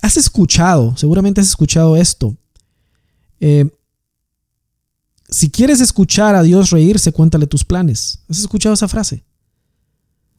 Has 0.02 0.18
escuchado, 0.18 0.96
seguramente 0.98 1.42
has 1.42 1.48
escuchado 1.48 1.96
esto. 1.96 2.36
Eh, 3.40 3.70
si 5.30 5.50
quieres 5.50 5.82
escuchar 5.82 6.36
a 6.36 6.44
Dios 6.44 6.70
reírse, 6.72 7.12
cuéntale 7.12 7.48
tus 7.48 7.66
planes. 7.66 8.20
¿Has 8.30 8.40
escuchado 8.40 8.74
esa 8.74 8.88
frase? 8.88 9.24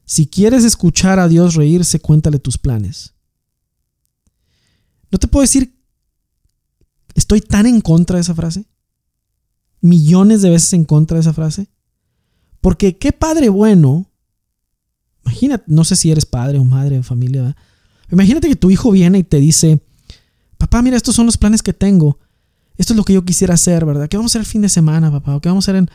Si 0.04 0.26
quieres 0.26 0.64
escuchar 0.64 1.18
a 1.18 1.28
Dios 1.28 1.54
reírse, 1.54 2.00
cuéntale 2.00 2.38
tus 2.38 2.56
planes. 2.56 3.14
No 5.10 5.18
te 5.18 5.28
puedo 5.28 5.42
decir, 5.42 5.74
estoy 7.14 7.40
tan 7.40 7.66
en 7.66 7.80
contra 7.80 8.16
de 8.16 8.22
esa 8.22 8.34
frase 8.34 8.66
millones 9.80 10.42
de 10.42 10.50
veces 10.50 10.72
en 10.72 10.84
contra 10.84 11.16
de 11.16 11.22
esa 11.22 11.32
frase. 11.32 11.68
Porque 12.60 12.98
qué 12.98 13.12
padre 13.12 13.48
bueno. 13.48 14.10
Imagínate, 15.24 15.64
no 15.66 15.84
sé 15.84 15.96
si 15.96 16.10
eres 16.10 16.26
padre 16.26 16.58
o 16.58 16.64
madre 16.64 16.98
o 16.98 17.02
familia. 17.02 17.56
Imagínate 18.10 18.48
que 18.48 18.56
tu 18.56 18.70
hijo 18.70 18.90
viene 18.90 19.18
y 19.18 19.24
te 19.24 19.38
dice, 19.38 19.80
papá, 20.56 20.82
mira, 20.82 20.96
estos 20.96 21.14
son 21.14 21.26
los 21.26 21.36
planes 21.36 21.62
que 21.62 21.72
tengo. 21.72 22.18
Esto 22.76 22.92
es 22.92 22.96
lo 22.96 23.04
que 23.04 23.12
yo 23.12 23.24
quisiera 23.24 23.54
hacer, 23.54 23.84
¿verdad? 23.84 24.08
¿Qué 24.08 24.16
vamos 24.16 24.30
a 24.30 24.32
hacer 24.32 24.40
el 24.40 24.46
fin 24.46 24.62
de 24.62 24.68
semana, 24.68 25.10
papá? 25.10 25.38
qué 25.40 25.48
vamos 25.48 25.68
a 25.68 25.72
hacer 25.72 25.76
en, 25.76 25.90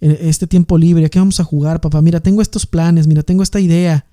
este 0.00 0.46
tiempo 0.46 0.78
libre? 0.78 1.10
qué 1.10 1.18
vamos 1.18 1.40
a 1.40 1.44
jugar, 1.44 1.80
papá? 1.80 2.00
Mira, 2.00 2.20
tengo 2.20 2.40
estos 2.40 2.64
planes, 2.66 3.06
mira, 3.06 3.22
tengo 3.22 3.42
esta 3.42 3.60
idea. 3.60 4.06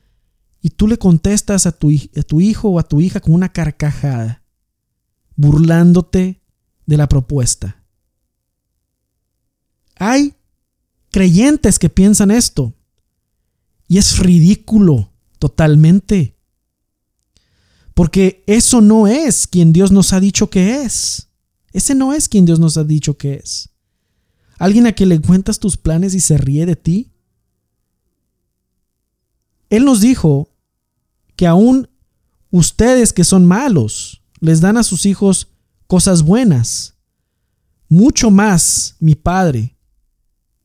Y 0.62 0.72
tú 0.72 0.88
le 0.88 0.98
contestas 0.98 1.68
a 1.68 1.72
tu, 1.72 1.92
a 1.92 2.22
tu 2.24 2.42
hijo 2.42 2.70
o 2.70 2.80
a 2.80 2.84
tu 2.84 3.00
hija 3.00 3.20
con 3.20 3.34
una 3.36 3.50
carcajada, 3.50 4.44
burlándote 5.36 6.42
de 6.86 6.98
la 6.98 7.08
propuesta. 7.08 7.84
Hay 9.96 10.36
creyentes 11.12 11.80
que 11.80 11.90
piensan 11.90 12.32
esto. 12.32 12.74
Y 13.88 13.98
es 13.98 14.20
ridículo 14.20 15.14
totalmente. 15.40 16.38
Porque 17.94 18.44
eso 18.48 18.82
no 18.82 19.08
es 19.08 19.48
quien 19.48 19.72
Dios 19.72 19.92
nos 19.92 20.12
ha 20.12 20.20
dicho 20.20 20.50
que 20.50 20.82
es. 20.82 21.30
Ese 21.72 21.96
no 21.96 22.14
es 22.14 22.28
quien 22.28 22.46
Dios 22.46 22.60
nos 22.60 22.78
ha 22.78 22.84
dicho 22.84 23.18
que 23.18 23.36
es. 23.36 23.70
Alguien 24.58 24.88
a 24.88 24.94
quien 24.94 25.10
le 25.10 25.22
cuentas 25.22 25.60
tus 25.60 25.78
planes 25.78 26.14
y 26.14 26.20
se 26.20 26.38
ríe 26.38 26.66
de 26.66 26.76
ti. 26.76 27.12
Él 29.70 29.86
nos 29.86 30.02
dijo 30.02 30.50
que 31.36 31.48
aún 31.48 31.90
ustedes 32.52 33.14
que 33.14 33.24
son 33.24 33.46
malos 33.46 34.22
les 34.46 34.62
dan 34.62 34.78
a 34.78 34.84
sus 34.84 35.06
hijos 35.06 35.50
cosas 35.88 36.24
buenas. 36.24 36.96
Mucho 37.90 38.32
más 38.32 38.96
mi 39.00 39.16
Padre 39.16 39.76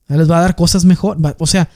les 0.08 0.30
va 0.30 0.38
a 0.38 0.42
dar 0.42 0.56
cosas 0.56 0.84
mejor. 0.84 1.18
O 1.38 1.46
sea, 1.46 1.70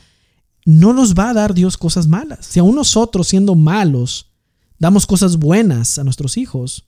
no 0.64 0.92
nos 0.92 1.14
va 1.14 1.30
a 1.30 1.34
dar 1.34 1.54
Dios 1.54 1.76
cosas 1.76 2.06
malas. 2.06 2.46
Si 2.46 2.58
aún 2.58 2.74
nosotros 2.74 3.28
siendo 3.28 3.54
malos 3.54 4.30
damos 4.78 5.06
cosas 5.06 5.36
buenas 5.36 5.98
a 5.98 6.04
nuestros 6.04 6.36
hijos, 6.36 6.84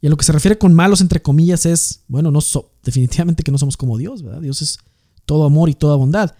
y 0.00 0.06
a 0.06 0.10
lo 0.10 0.16
que 0.16 0.24
se 0.24 0.32
refiere 0.32 0.56
con 0.56 0.72
malos 0.72 1.00
entre 1.00 1.20
comillas 1.20 1.66
es, 1.66 2.04
bueno, 2.08 2.30
no 2.30 2.40
definitivamente 2.82 3.42
que 3.42 3.52
no 3.52 3.58
somos 3.58 3.76
como 3.76 3.98
Dios, 3.98 4.22
¿verdad? 4.22 4.40
Dios 4.40 4.62
es 4.62 4.78
todo 5.26 5.44
amor 5.44 5.68
y 5.68 5.74
toda 5.74 5.96
bondad. 5.96 6.34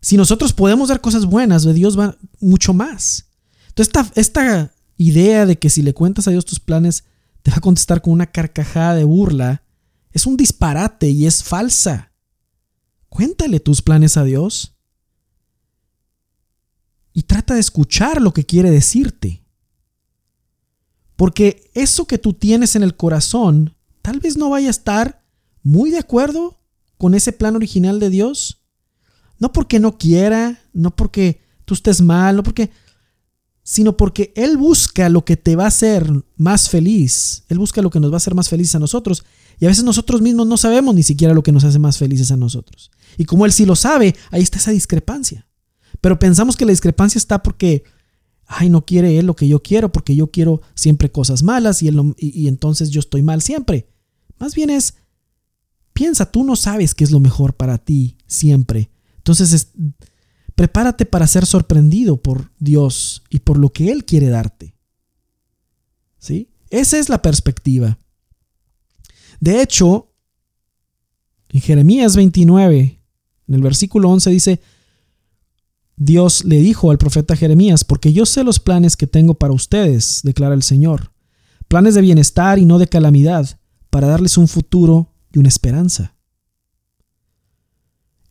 Si 0.00 0.16
nosotros 0.16 0.52
podemos 0.52 0.88
dar 0.88 1.00
cosas 1.00 1.26
buenas, 1.26 1.64
de 1.64 1.74
Dios 1.74 1.98
va 1.98 2.16
mucho 2.38 2.72
más. 2.72 3.26
Entonces, 3.68 3.88
esta, 3.88 4.12
esta 4.14 4.74
idea 5.00 5.46
de 5.46 5.58
que 5.58 5.70
si 5.70 5.80
le 5.80 5.94
cuentas 5.94 6.28
a 6.28 6.30
Dios 6.30 6.44
tus 6.44 6.60
planes, 6.60 7.04
te 7.42 7.50
va 7.50 7.56
a 7.56 7.62
contestar 7.62 8.02
con 8.02 8.12
una 8.12 8.26
carcajada 8.26 8.94
de 8.94 9.04
burla, 9.04 9.62
es 10.12 10.26
un 10.26 10.36
disparate 10.36 11.08
y 11.08 11.26
es 11.26 11.42
falsa. 11.42 12.12
Cuéntale 13.08 13.60
tus 13.60 13.80
planes 13.80 14.18
a 14.18 14.24
Dios 14.24 14.76
y 17.14 17.22
trata 17.22 17.54
de 17.54 17.60
escuchar 17.60 18.20
lo 18.20 18.34
que 18.34 18.44
quiere 18.44 18.70
decirte. 18.70 19.42
Porque 21.16 21.70
eso 21.72 22.06
que 22.06 22.18
tú 22.18 22.34
tienes 22.34 22.76
en 22.76 22.82
el 22.82 22.94
corazón 22.94 23.74
tal 24.02 24.20
vez 24.20 24.36
no 24.36 24.50
vaya 24.50 24.68
a 24.68 24.70
estar 24.70 25.24
muy 25.62 25.90
de 25.90 25.98
acuerdo 25.98 26.60
con 26.98 27.14
ese 27.14 27.32
plan 27.32 27.56
original 27.56 28.00
de 28.00 28.10
Dios. 28.10 28.62
No 29.38 29.50
porque 29.50 29.80
no 29.80 29.96
quiera, 29.96 30.60
no 30.74 30.94
porque 30.94 31.40
tú 31.64 31.72
estés 31.72 32.02
mal, 32.02 32.36
no 32.36 32.42
porque... 32.42 32.70
sino 33.62 33.96
porque 33.96 34.32
Él 34.36 34.56
busca 34.56 35.08
lo 35.08 35.24
que 35.24 35.36
te 35.36 35.56
va 35.56 35.64
a 35.64 35.68
hacer 35.68 36.10
más 36.36 36.68
feliz. 36.68 37.44
Él 37.48 37.58
busca 37.58 37.82
lo 37.82 37.90
que 37.90 38.00
nos 38.00 38.10
va 38.10 38.14
a 38.14 38.18
hacer 38.18 38.34
más 38.34 38.48
felices 38.48 38.74
a 38.74 38.78
nosotros. 38.78 39.24
Y 39.58 39.66
a 39.66 39.68
veces 39.68 39.84
nosotros 39.84 40.22
mismos 40.22 40.46
no 40.46 40.56
sabemos 40.56 40.94
ni 40.94 41.02
siquiera 41.02 41.34
lo 41.34 41.42
que 41.42 41.52
nos 41.52 41.64
hace 41.64 41.78
más 41.78 41.98
felices 41.98 42.30
a 42.30 42.36
nosotros. 42.36 42.90
Y 43.18 43.24
como 43.24 43.46
Él 43.46 43.52
sí 43.52 43.66
lo 43.66 43.76
sabe, 43.76 44.16
ahí 44.30 44.42
está 44.42 44.58
esa 44.58 44.70
discrepancia. 44.70 45.46
Pero 46.00 46.18
pensamos 46.18 46.56
que 46.56 46.64
la 46.64 46.70
discrepancia 46.70 47.18
está 47.18 47.42
porque, 47.42 47.84
ay, 48.46 48.70
no 48.70 48.84
quiere 48.84 49.18
Él 49.18 49.26
lo 49.26 49.36
que 49.36 49.48
yo 49.48 49.62
quiero, 49.62 49.92
porque 49.92 50.16
yo 50.16 50.30
quiero 50.30 50.62
siempre 50.74 51.12
cosas 51.12 51.42
malas 51.42 51.82
y, 51.82 51.88
él 51.88 52.14
y, 52.16 52.40
y 52.40 52.48
entonces 52.48 52.90
yo 52.90 53.00
estoy 53.00 53.22
mal 53.22 53.42
siempre. 53.42 53.88
Más 54.38 54.54
bien 54.54 54.70
es, 54.70 54.94
piensa, 55.92 56.30
tú 56.30 56.44
no 56.44 56.56
sabes 56.56 56.94
qué 56.94 57.04
es 57.04 57.10
lo 57.10 57.20
mejor 57.20 57.54
para 57.54 57.76
ti 57.76 58.16
siempre. 58.26 58.90
Entonces 59.18 59.52
es, 59.52 59.68
Prepárate 60.60 61.06
para 61.06 61.26
ser 61.26 61.46
sorprendido 61.46 62.18
por 62.18 62.52
Dios 62.58 63.22
y 63.30 63.38
por 63.38 63.56
lo 63.56 63.72
que 63.72 63.90
Él 63.90 64.04
quiere 64.04 64.28
darte. 64.28 64.74
¿Sí? 66.18 66.50
Esa 66.68 66.98
es 66.98 67.08
la 67.08 67.22
perspectiva. 67.22 67.98
De 69.40 69.62
hecho, 69.62 70.12
en 71.48 71.62
Jeremías 71.62 72.14
29, 72.14 73.00
en 73.48 73.54
el 73.54 73.62
versículo 73.62 74.10
11 74.10 74.28
dice, 74.28 74.60
Dios 75.96 76.44
le 76.44 76.56
dijo 76.56 76.90
al 76.90 76.98
profeta 76.98 77.36
Jeremías, 77.36 77.82
porque 77.82 78.12
yo 78.12 78.26
sé 78.26 78.44
los 78.44 78.60
planes 78.60 78.98
que 78.98 79.06
tengo 79.06 79.32
para 79.32 79.54
ustedes, 79.54 80.20
declara 80.24 80.54
el 80.54 80.62
Señor, 80.62 81.10
planes 81.68 81.94
de 81.94 82.02
bienestar 82.02 82.58
y 82.58 82.66
no 82.66 82.78
de 82.78 82.86
calamidad, 82.86 83.58
para 83.88 84.08
darles 84.08 84.36
un 84.36 84.46
futuro 84.46 85.10
y 85.32 85.38
una 85.38 85.48
esperanza. 85.48 86.16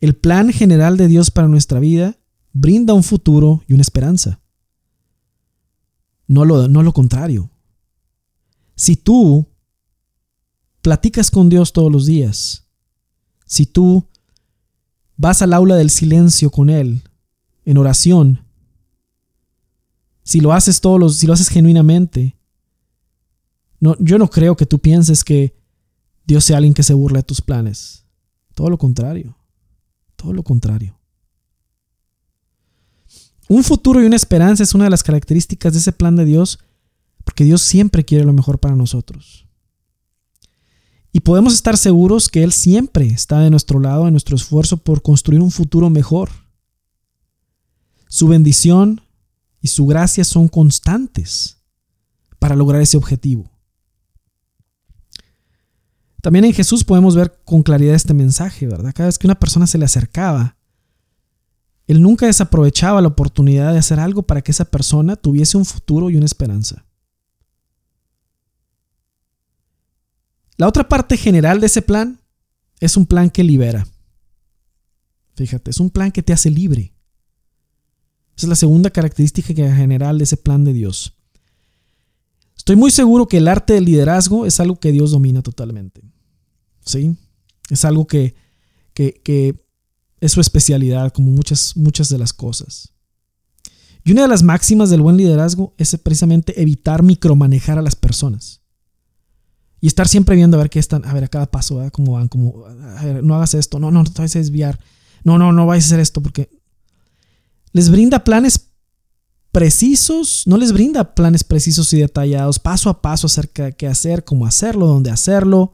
El 0.00 0.14
plan 0.14 0.52
general 0.52 0.96
de 0.96 1.08
Dios 1.08 1.32
para 1.32 1.48
nuestra 1.48 1.80
vida 1.80 2.18
brinda 2.52 2.94
un 2.94 3.02
futuro 3.02 3.62
y 3.66 3.74
una 3.74 3.82
esperanza. 3.82 4.40
No 6.26 6.44
lo, 6.44 6.68
no 6.68 6.82
lo 6.82 6.92
contrario. 6.92 7.50
Si 8.76 8.96
tú 8.96 9.46
platicas 10.82 11.30
con 11.30 11.48
Dios 11.48 11.72
todos 11.72 11.90
los 11.90 12.06
días, 12.06 12.66
si 13.44 13.66
tú 13.66 14.06
vas 15.16 15.42
al 15.42 15.52
aula 15.52 15.76
del 15.76 15.90
silencio 15.90 16.50
con 16.50 16.70
Él, 16.70 17.02
en 17.64 17.78
oración, 17.78 18.44
si 20.22 20.40
lo 20.40 20.52
haces 20.52 20.80
todos 20.80 21.00
los, 21.00 21.16
si 21.16 21.26
lo 21.26 21.32
haces 21.32 21.48
genuinamente, 21.48 22.36
no, 23.80 23.96
yo 23.98 24.18
no 24.18 24.28
creo 24.28 24.56
que 24.56 24.66
tú 24.66 24.78
pienses 24.78 25.24
que 25.24 25.56
Dios 26.24 26.44
sea 26.44 26.58
alguien 26.58 26.74
que 26.74 26.82
se 26.82 26.94
burla 26.94 27.18
de 27.18 27.24
tus 27.24 27.40
planes. 27.40 28.04
Todo 28.54 28.68
lo 28.68 28.78
contrario. 28.78 29.36
Todo 30.16 30.32
lo 30.32 30.42
contrario. 30.42 30.99
Un 33.50 33.64
futuro 33.64 34.00
y 34.00 34.06
una 34.06 34.14
esperanza 34.14 34.62
es 34.62 34.74
una 34.76 34.84
de 34.84 34.90
las 34.90 35.02
características 35.02 35.72
de 35.72 35.80
ese 35.80 35.90
plan 35.90 36.14
de 36.14 36.24
Dios, 36.24 36.60
porque 37.24 37.42
Dios 37.42 37.62
siempre 37.62 38.04
quiere 38.04 38.24
lo 38.24 38.32
mejor 38.32 38.60
para 38.60 38.76
nosotros. 38.76 39.44
Y 41.10 41.18
podemos 41.18 41.54
estar 41.54 41.76
seguros 41.76 42.28
que 42.28 42.44
Él 42.44 42.52
siempre 42.52 43.08
está 43.08 43.40
de 43.40 43.50
nuestro 43.50 43.80
lado 43.80 44.06
en 44.06 44.12
nuestro 44.12 44.36
esfuerzo 44.36 44.76
por 44.76 45.02
construir 45.02 45.40
un 45.40 45.50
futuro 45.50 45.90
mejor. 45.90 46.30
Su 48.06 48.28
bendición 48.28 49.00
y 49.60 49.66
su 49.66 49.84
gracia 49.84 50.22
son 50.22 50.46
constantes 50.46 51.58
para 52.38 52.54
lograr 52.54 52.80
ese 52.80 52.98
objetivo. 52.98 53.50
También 56.22 56.44
en 56.44 56.54
Jesús 56.54 56.84
podemos 56.84 57.16
ver 57.16 57.40
con 57.44 57.64
claridad 57.64 57.96
este 57.96 58.14
mensaje, 58.14 58.68
¿verdad? 58.68 58.92
Cada 58.94 59.08
vez 59.08 59.18
que 59.18 59.26
una 59.26 59.40
persona 59.40 59.66
se 59.66 59.76
le 59.76 59.86
acercaba, 59.86 60.56
él 61.90 62.02
nunca 62.02 62.26
desaprovechaba 62.26 63.00
la 63.00 63.08
oportunidad 63.08 63.72
de 63.72 63.80
hacer 63.80 63.98
algo 63.98 64.22
para 64.22 64.42
que 64.42 64.52
esa 64.52 64.64
persona 64.64 65.16
tuviese 65.16 65.56
un 65.56 65.64
futuro 65.64 66.08
y 66.08 66.14
una 66.14 66.24
esperanza. 66.24 66.86
La 70.56 70.68
otra 70.68 70.88
parte 70.88 71.16
general 71.16 71.58
de 71.58 71.66
ese 71.66 71.82
plan 71.82 72.20
es 72.78 72.96
un 72.96 73.06
plan 73.06 73.28
que 73.28 73.42
libera. 73.42 73.88
Fíjate, 75.34 75.72
es 75.72 75.80
un 75.80 75.90
plan 75.90 76.12
que 76.12 76.22
te 76.22 76.32
hace 76.32 76.48
libre. 76.48 76.94
Esa 78.36 78.46
es 78.46 78.48
la 78.50 78.54
segunda 78.54 78.90
característica 78.90 79.52
general 79.74 80.18
de 80.18 80.24
ese 80.24 80.36
plan 80.36 80.62
de 80.62 80.72
Dios. 80.72 81.18
Estoy 82.56 82.76
muy 82.76 82.92
seguro 82.92 83.26
que 83.26 83.38
el 83.38 83.48
arte 83.48 83.72
del 83.72 83.86
liderazgo 83.86 84.46
es 84.46 84.60
algo 84.60 84.78
que 84.78 84.92
Dios 84.92 85.10
domina 85.10 85.42
totalmente. 85.42 86.02
¿Sí? 86.84 87.16
Es 87.68 87.84
algo 87.84 88.06
que, 88.06 88.36
que, 88.94 89.20
que 89.24 89.66
es 90.20 90.32
su 90.32 90.40
especialidad, 90.40 91.12
como 91.12 91.30
muchas, 91.30 91.76
muchas 91.76 92.08
de 92.08 92.18
las 92.18 92.32
cosas. 92.32 92.92
Y 94.04 94.12
una 94.12 94.22
de 94.22 94.28
las 94.28 94.42
máximas 94.42 94.90
del 94.90 95.02
buen 95.02 95.16
liderazgo 95.16 95.74
es 95.78 95.96
precisamente 96.02 96.60
evitar 96.60 97.02
micromanejar 97.02 97.78
a 97.78 97.82
las 97.82 97.96
personas. 97.96 98.62
Y 99.80 99.86
estar 99.86 100.08
siempre 100.08 100.36
viendo 100.36 100.56
a 100.56 100.60
ver 100.60 100.70
qué 100.70 100.78
están, 100.78 101.06
a 101.06 101.12
ver 101.12 101.24
a 101.24 101.28
cada 101.28 101.50
paso, 101.50 101.82
cómo 101.92 102.12
van, 102.12 102.28
como, 102.28 102.66
a 102.66 103.04
ver, 103.04 103.24
no 103.24 103.34
hagas 103.34 103.54
esto, 103.54 103.78
no, 103.78 103.90
no, 103.90 104.02
no 104.02 104.10
te 104.10 104.20
vayas 104.20 104.36
a 104.36 104.40
desviar, 104.40 104.78
no, 105.24 105.38
no, 105.38 105.52
no 105.52 105.66
vayas 105.66 105.84
a 105.84 105.88
hacer 105.88 106.00
esto, 106.00 106.22
porque 106.22 106.50
les 107.72 107.90
brinda 107.90 108.24
planes 108.24 108.68
precisos, 109.52 110.44
no 110.46 110.58
les 110.58 110.72
brinda 110.72 111.14
planes 111.14 111.44
precisos 111.44 111.92
y 111.94 112.00
detallados, 112.00 112.58
paso 112.58 112.90
a 112.90 113.00
paso 113.00 113.26
acerca 113.26 113.64
de 113.64 113.72
qué 113.72 113.86
hacer, 113.86 114.24
cómo 114.24 114.46
hacerlo, 114.46 114.86
dónde 114.86 115.10
hacerlo, 115.10 115.72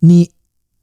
ni, 0.00 0.32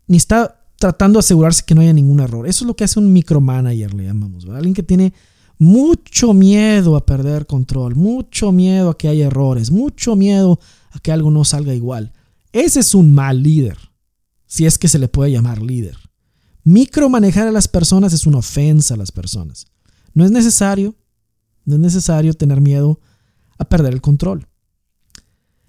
ni 0.07 0.17
está 0.17 0.64
tratando 0.77 1.17
de 1.17 1.21
asegurarse 1.21 1.63
que 1.65 1.75
no 1.75 1.81
haya 1.81 1.93
ningún 1.93 2.19
error. 2.19 2.47
Eso 2.47 2.63
es 2.63 2.67
lo 2.67 2.75
que 2.75 2.83
hace 2.83 2.99
un 2.99 3.11
micromanager, 3.11 3.93
le 3.93 4.05
llamamos. 4.05 4.45
Alguien 4.45 4.73
que 4.73 4.83
tiene 4.83 5.13
mucho 5.57 6.33
miedo 6.33 6.95
a 6.95 7.05
perder 7.05 7.45
control, 7.45 7.95
mucho 7.95 8.51
miedo 8.51 8.89
a 8.89 8.97
que 8.97 9.07
haya 9.07 9.27
errores, 9.27 9.71
mucho 9.71 10.15
miedo 10.15 10.59
a 10.91 10.99
que 10.99 11.11
algo 11.11 11.31
no 11.31 11.45
salga 11.45 11.73
igual. 11.73 12.11
Ese 12.51 12.81
es 12.81 12.93
un 12.93 13.13
mal 13.13 13.41
líder, 13.41 13.77
si 14.45 14.65
es 14.65 14.77
que 14.77 14.87
se 14.87 14.99
le 14.99 15.07
puede 15.07 15.31
llamar 15.31 15.61
líder. 15.61 15.97
Micromanejar 16.63 17.47
a 17.47 17.51
las 17.51 17.67
personas 17.67 18.11
es 18.13 18.25
una 18.25 18.39
ofensa 18.39 18.95
a 18.95 18.97
las 18.97 19.11
personas. 19.11 19.67
No 20.13 20.25
es 20.25 20.31
necesario, 20.31 20.95
no 21.63 21.75
es 21.75 21.79
necesario 21.79 22.33
tener 22.33 22.59
miedo 22.59 22.99
a 23.57 23.65
perder 23.65 23.93
el 23.93 24.01
control. 24.01 24.47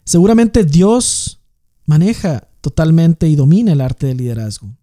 Seguramente 0.04 0.64
Dios 0.64 1.40
maneja 1.84 2.48
totalmente 2.60 3.28
y 3.28 3.36
domina 3.36 3.72
el 3.72 3.80
arte 3.80 4.06
del 4.06 4.16
liderazgo 4.18 4.76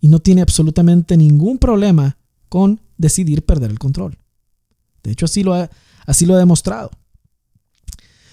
y 0.00 0.08
no 0.08 0.18
tiene 0.20 0.42
absolutamente 0.42 1.16
ningún 1.16 1.58
problema 1.58 2.18
con 2.48 2.80
decidir 2.96 3.44
perder 3.44 3.70
el 3.70 3.78
control. 3.78 4.18
De 5.02 5.12
hecho, 5.12 5.26
así 5.26 5.42
lo 5.42 5.54
ha, 5.54 5.70
así 6.06 6.26
lo 6.26 6.34
ha 6.34 6.38
demostrado. 6.38 6.90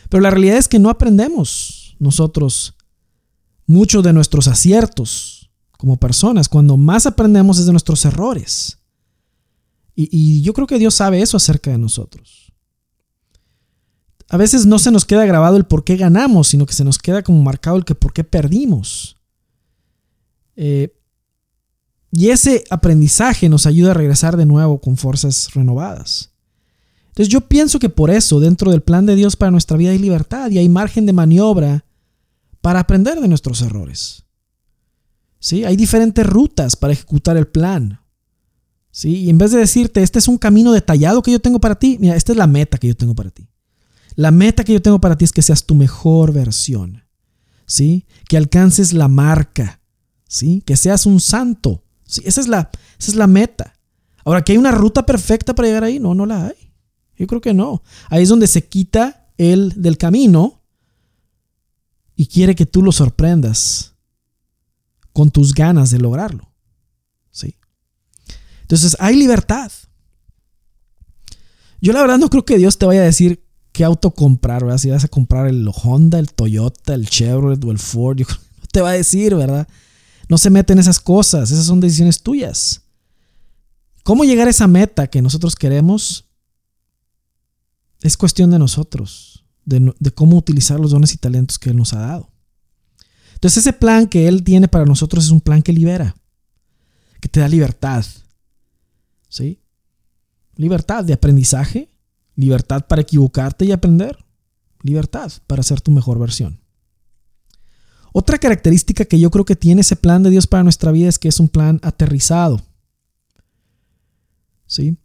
Pero 0.10 0.21
la 0.21 0.30
realidad 0.30 0.58
es 0.58 0.67
que 0.67 0.80
no 0.80 0.89
aprendemos 0.89 1.95
nosotros 1.99 2.76
muchos 3.65 4.04
de 4.04 4.13
nuestros 4.13 4.47
aciertos 4.47 5.49
como 5.78 5.97
personas. 5.97 6.49
Cuando 6.49 6.78
más 6.78 7.06
aprendemos 7.06 7.60
es 7.60 7.65
de 7.65 7.71
nuestros 7.71 8.06
errores. 8.06 8.80
Y, 9.95 10.41
yo 10.41 10.54
creo 10.54 10.65
que 10.65 10.80
Dios 10.80 10.95
sabe 10.95 11.21
eso 11.21 11.38
acerca 11.38 11.71
de 11.71 11.78
nosotros. 11.78 12.52
A 14.30 14.38
veces 14.38 14.65
no 14.65 14.80
se 14.80 14.89
nos 14.89 15.06
queda 15.06 15.26
grabado 15.26 15.58
el 15.58 15.65
por 15.65 15.84
qué 15.84 15.95
ganamos, 15.95 16.47
sino 16.47 16.65
que 16.65 16.73
se 16.73 16.84
nos 16.84 16.97
queda 16.97 17.21
como 17.21 17.43
marcado 17.43 17.78
el 17.78 17.86
que 17.86 17.93
por 17.93 18.12
qué 18.12 18.23
perdimos. 18.23 19.17
Eh, 20.56 20.95
y 22.15 22.30
ese 22.30 22.63
aprendizaje 22.69 23.49
nos 23.49 23.65
ayuda 23.65 23.89
a 23.89 23.95
regresar 23.95 24.38
de 24.38 24.45
nuevo 24.45 24.80
con 24.80 24.97
fuerzas 24.97 25.52
renovadas. 25.56 26.30
Entonces 27.08 27.28
yo 27.28 27.41
pienso 27.41 27.80
que 27.80 27.89
por 27.89 28.12
eso 28.12 28.39
dentro 28.39 28.69
del 28.69 28.84
plan 28.84 29.08
de 29.08 29.15
Dios 29.15 29.36
para 29.36 29.49
nuestra 29.49 29.78
vida 29.78 29.89
hay 29.89 29.97
libertad 29.97 30.52
y 30.52 30.60
hay 30.60 30.69
margen 30.69 31.08
de 31.08 31.13
maniobra 31.13 31.86
para 32.62 32.82
aprender 32.82 33.19
de 33.19 33.28
nuestros 33.28 33.63
errores. 33.63 34.26
¿Sí? 35.39 35.65
Hay 35.65 35.76
diferentes 35.76 36.23
rutas 36.23 36.76
para 36.76 36.93
ejecutar 36.93 37.36
el 37.36 37.47
plan. 37.47 37.99
¿Sí? 38.91 39.23
Y 39.23 39.32
en 39.32 39.39
vez 39.39 39.52
de 39.52 39.58
decirte, 39.58 40.04
este 40.04 40.19
es 40.19 40.28
un 40.28 40.38
camino 40.38 40.71
detallado 40.71 41.23
que 41.23 41.32
yo 41.32 41.39
tengo 41.39 41.60
para 41.60 41.80
ti, 41.80 41.97
mira, 41.99 42.15
esta 42.15 42.32
es 42.32 42.38
la 42.38 42.45
meta 42.45 42.78
que 42.78 42.89
yo 42.89 42.95
tengo 42.95 43.15
para 43.15 43.32
ti. 43.32 43.49
La 44.15 44.30
meta 44.30 44.63
que 44.63 44.73
yo 44.73 44.84
tengo 44.84 45.02
para 45.02 45.17
ti 45.17 45.26
es 45.26 45.32
que 45.32 45.41
seas 45.41 45.65
tu 45.65 45.73
mejor 45.73 46.32
versión. 46.32 47.06
¿Sí? 47.65 48.06
Que 48.30 48.38
alcances 48.38 48.93
la 48.93 49.08
marca. 49.08 49.82
¿Sí? 50.28 50.62
Que 50.63 50.78
seas 50.78 51.08
un 51.08 51.19
santo 51.19 51.84
esa, 52.23 52.41
es 52.41 52.47
la, 52.47 52.69
esa 52.99 53.12
es 53.12 53.15
la 53.15 53.28
meta. 53.28 53.73
Ahora, 54.26 54.43
¿que 54.43 54.54
hay 54.54 54.58
una 54.58 54.71
ruta 54.71 55.06
perfecta 55.06 55.54
para 55.54 55.67
llegar 55.67 55.84
ahí? 55.84 55.99
No, 55.99 56.15
no 56.15 56.26
la 56.26 56.47
hay. 56.47 56.71
Yo 57.17 57.28
creo 57.28 57.41
que 57.41 57.54
no. 57.54 57.84
Ahí 58.10 58.23
es 58.23 58.30
donde 58.30 58.47
se 58.47 58.67
quita 58.67 59.28
él 59.38 59.73
del 59.76 59.97
camino 59.97 60.62
y 62.15 62.28
quiere 62.28 62.56
que 62.56 62.65
tú 62.65 62.82
lo 62.82 62.91
sorprendas 62.91 63.93
con 65.12 65.32
tus 65.32 65.54
ganas 65.54 65.91
de 65.91 65.99
lograrlo. 65.99 66.52
¿Sí? 67.32 67.56
Entonces, 68.62 68.95
hay 68.99 69.15
libertad. 69.15 69.71
Yo 71.82 71.91
la 71.93 72.02
verdad 72.02 72.17
no 72.17 72.30
creo 72.30 72.45
que 72.45 72.58
Dios 72.58 72.78
te 72.78 72.86
vaya 72.86 73.02
a 73.02 73.06
decir 73.06 73.43
qué 73.73 73.84
auto 73.84 74.12
comprar, 74.12 74.63
¿verdad? 74.63 74.78
Si 74.78 74.89
vas 74.89 75.04
a 75.04 75.10
comprar 75.10 75.47
el 75.47 75.69
Honda, 75.84 76.19
el 76.19 76.32
Toyota, 76.32 76.93
el 76.93 77.10
Chevrolet 77.10 77.63
o 77.65 77.71
el 77.71 77.80
Ford, 77.80 78.19
no 78.19 78.67
te 78.71 78.82
va 78.82 78.91
a 78.91 78.93
decir, 78.93 79.36
¿verdad? 79.36 79.67
No 80.30 80.38
se 80.38 80.50
mete 80.50 80.74
en 80.74 80.80
esas 80.80 81.00
cosas, 81.00 81.52
esas 81.52 81.66
son 81.66 81.80
decisiones 81.80 82.22
tuyas. 82.22 82.82
¿Cómo 84.04 84.24
llegar 84.24 84.48
a 84.48 84.52
esa 84.52 84.68
meta 84.68 85.08
que 85.08 85.22
nosotros 85.22 85.56
queremos? 85.56 86.26
es 88.04 88.18
cuestión 88.18 88.52
de 88.52 88.60
nosotros, 88.60 89.46
de, 89.66 89.94
cómo 90.14 90.38
utilizar 90.38 90.80
los 90.80 90.92
dones 90.92 91.14
y 91.14 91.18
talentos 91.18 91.58
que 91.58 91.70
Él 91.70 91.78
nos 91.78 91.94
ha 91.94 92.00
dado. 92.00 92.30
Entonces 93.36 93.66
ese 93.66 93.74
plan 93.74 94.08
que 94.08 94.28
Él 94.28 94.44
tiene 94.44 94.68
para 94.68 94.86
nosotros 94.86 95.24
es 95.24 95.32
un 95.32 95.42
plan 95.42 95.62
que 95.62 95.74
libera, 95.74 96.16
que 97.22 97.30
te 97.30 97.40
da 97.40 97.48
libertad. 97.48 98.06
¿Sí? 99.30 99.62
Libertad 100.56 101.06
de 101.06 101.14
aprendizaje, 101.14 101.90
libertad 102.36 102.86
para 102.88 103.02
equivocarte 103.02 103.66
y 103.66 103.72
aprender, 103.72 104.24
libertad 104.82 105.32
para 105.48 105.64
ser 105.64 105.80
tu 105.80 105.92
mejor 105.92 106.20
versión. 106.20 106.60
Otra 108.13 108.38
característica 108.38 109.06
que 109.06 109.19
yo 109.19 109.32
creo 109.32 109.43
que 109.43 109.56
tiene 109.56 109.82
ese 109.82 109.95
plan 109.95 110.21
de 110.21 110.30
Dios 110.30 110.45
para 110.45 110.63
nuestra 110.63 110.91
vida 110.91 111.10
es 111.10 111.17
que 111.17 111.28
es 111.28 111.39
un 111.39 111.49
plan 111.49 111.80
aterrizado. 111.82 112.62
¿Sí? 114.67 114.97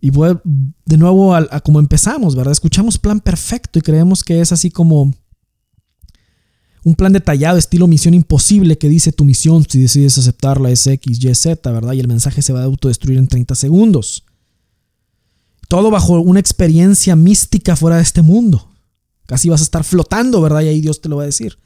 Y 0.00 0.10
voy 0.10 0.38
de 0.44 0.96
nuevo 0.96 1.34
a, 1.34 1.60
como 1.60 1.80
empezamos, 1.80 2.36
¿verdad? 2.36 2.52
Escuchamos 2.52 2.96
plan 2.96 3.20
perfecto 3.20 3.78
y 3.78 3.82
creemos 3.82 4.22
que 4.22 4.40
es 4.40 4.52
así 4.52 4.70
como 4.70 5.12
un 6.84 6.94
plan 6.94 7.12
detallado, 7.12 7.58
estilo 7.58 7.86
misión 7.86 8.14
imposible, 8.14 8.78
que 8.78 8.88
dice 8.88 9.12
tu 9.12 9.24
misión, 9.24 9.64
si 9.68 9.80
decides 9.80 10.18
aceptarla, 10.18 10.70
es 10.70 10.86
X, 10.86 11.22
Y, 11.22 11.34
Z, 11.34 11.70
¿verdad? 11.70 11.92
Y 11.92 12.00
el 12.00 12.08
mensaje 12.08 12.40
se 12.42 12.52
va 12.52 12.60
a 12.60 12.64
autodestruir 12.64 13.18
en 13.18 13.28
30 13.28 13.54
segundos. 13.56 14.24
Todo 15.68 15.90
bajo 15.90 16.20
una 16.20 16.40
experiencia 16.40 17.16
mística 17.16 17.76
fuera 17.76 17.96
de 17.96 18.02
este 18.02 18.22
mundo. 18.22 18.68
Casi 19.26 19.48
vas 19.48 19.60
a 19.60 19.64
estar 19.64 19.84
flotando, 19.84 20.40
¿verdad? 20.40 20.62
Y 20.62 20.68
ahí 20.68 20.80
Dios 20.80 21.00
te 21.00 21.08
lo 21.08 21.16
va 21.16 21.22
a 21.22 21.26
decir. 21.26 21.58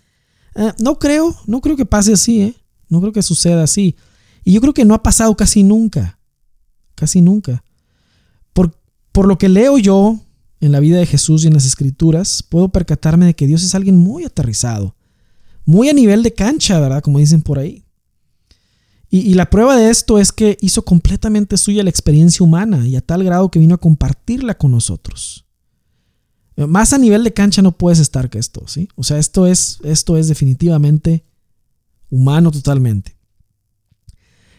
Eh, 0.57 0.73
no 0.79 0.99
creo, 0.99 1.37
no 1.47 1.61
creo 1.61 1.77
que 1.77 1.87
pase 1.87 2.13
así, 2.13 2.43
¿eh? 2.43 2.55
No 2.89 3.01
creo 3.01 3.13
que 3.13 3.23
suceda 3.23 3.63
así. 3.63 3.97
Y 4.45 4.53
yo 4.53 4.61
creo 4.61 4.75
que 4.75 4.85
no 4.85 4.95
ha 4.95 5.03
pasado 5.03 5.37
casi 5.37 5.63
nunca. 5.63 6.19
Casi 6.95 7.21
nunca. 7.21 7.65
Por, 8.53 8.79
por 9.13 9.27
lo 9.27 9.39
que 9.39 9.49
leo 9.49 9.79
yo 9.79 10.21
en 10.61 10.73
la 10.73 10.81
vida 10.81 10.99
de 10.99 11.07
Jesús 11.07 11.45
y 11.45 11.49
en 11.49 11.55
las 11.55 11.67
escrituras, 11.67 12.43
puedo 12.43 12.69
percatarme 12.71 13.27
de 13.27 13.35
que 13.35 13.47
Dios 13.47 13.63
es 13.63 13.75
alguien 13.75 13.97
muy 13.97 14.25
aterrizado 14.25 14.97
muy 15.67 15.89
a 15.89 15.93
nivel 15.93 16.23
de 16.23 16.33
cancha, 16.33 16.81
¿verdad? 16.81 17.03
Como 17.03 17.19
dicen 17.19 17.43
por 17.43 17.59
ahí. 17.59 17.83
Y, 19.09 19.35
la 19.35 19.51
prueba 19.51 19.77
de 19.77 19.89
esto 19.89 20.19
es 20.19 20.33
que 20.33 20.59
hizo 20.61 20.85
completamente 20.85 21.57
suya 21.57 21.85
la 21.85 21.91
experiencia 21.91 22.45
humana 22.45 22.87
y 22.87 22.97
a 22.97 23.01
tal 23.01 23.23
grado 23.23 23.51
que 23.51 23.59
vino 23.59 23.75
a 23.75 23.81
compartirla 23.81 24.59
con 24.59 24.73
nosotros. 24.73 25.46
Más 26.57 26.93
a 26.93 26.99
nivel 26.99 27.23
de 27.23 27.35
cancha 27.35 27.61
no 27.61 27.73
puedes 27.73 27.99
estar 27.99 28.31
que 28.31 28.39
esto, 28.39 28.67
¿sí? 28.67 28.89
O 28.97 29.03
sea, 29.03 29.19
esto 29.19 29.47
es, 29.47 29.79
esto 29.83 30.17
es 30.17 30.29
definitivamente 30.29 31.25
humano 32.11 32.51
totalmente. 32.51 33.15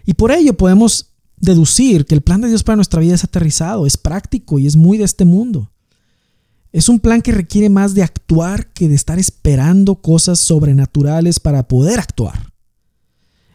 Y 0.05 0.13
por 0.13 0.31
ello 0.31 0.53
podemos 0.55 1.13
deducir 1.37 2.05
que 2.05 2.15
el 2.15 2.21
plan 2.21 2.41
de 2.41 2.49
Dios 2.49 2.63
para 2.63 2.75
nuestra 2.75 3.01
vida 3.01 3.15
es 3.15 3.23
aterrizado, 3.23 3.85
es 3.85 3.97
práctico 3.97 4.59
y 4.59 4.67
es 4.67 4.75
muy 4.75 4.97
de 4.97 5.05
este 5.05 5.25
mundo. 5.25 5.71
Es 6.71 6.89
un 6.89 6.99
plan 6.99 7.21
que 7.21 7.31
requiere 7.31 7.69
más 7.69 7.95
de 7.95 8.03
actuar 8.03 8.71
que 8.73 8.87
de 8.87 8.95
estar 8.95 9.17
esperando 9.17 9.95
cosas 9.95 10.39
sobrenaturales 10.39 11.39
para 11.39 11.67
poder 11.67 11.99
actuar. 11.99 12.53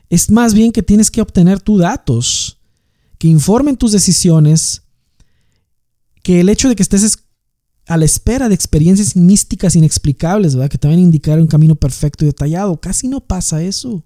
Es 0.09 0.31
más 0.31 0.52
bien 0.55 0.72
que 0.72 0.83
tienes 0.83 1.11
que 1.11 1.22
obtener 1.22 1.61
tus 1.61 1.81
datos 1.81 2.59
que 3.22 3.28
informen 3.28 3.76
tus 3.76 3.92
decisiones, 3.92 4.83
que 6.24 6.40
el 6.40 6.48
hecho 6.48 6.68
de 6.68 6.74
que 6.74 6.83
estés 6.83 7.18
a 7.87 7.97
la 7.97 8.05
espera 8.05 8.49
de 8.49 8.55
experiencias 8.55 9.16
místicas 9.16 9.77
inexplicables, 9.77 10.55
¿verdad? 10.55 10.71
que 10.71 10.79
te 10.79 10.88
van 10.88 10.99
a 10.99 11.01
indicar 11.01 11.40
un 11.40 11.47
camino 11.47 11.75
perfecto 11.75 12.25
y 12.25 12.29
detallado. 12.29 12.81
Casi 12.81 13.09
no 13.09 13.21
pasa 13.21 13.62
eso. 13.62 14.05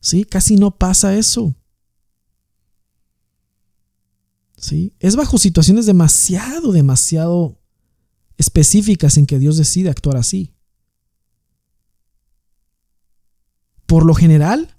Sí, 0.00 0.24
casi 0.24 0.56
no 0.56 0.76
pasa 0.76 1.16
eso. 1.16 1.54
Es 4.98 5.16
bajo 5.16 5.38
situaciones 5.38 5.84
demasiado, 5.84 6.72
demasiado 6.72 7.60
específicas 8.38 9.18
en 9.18 9.26
que 9.26 9.38
Dios 9.38 9.56
decide 9.56 9.90
actuar 9.90 10.16
así. 10.16 10.54
Por 13.86 14.06
lo 14.06 14.14
general, 14.14 14.76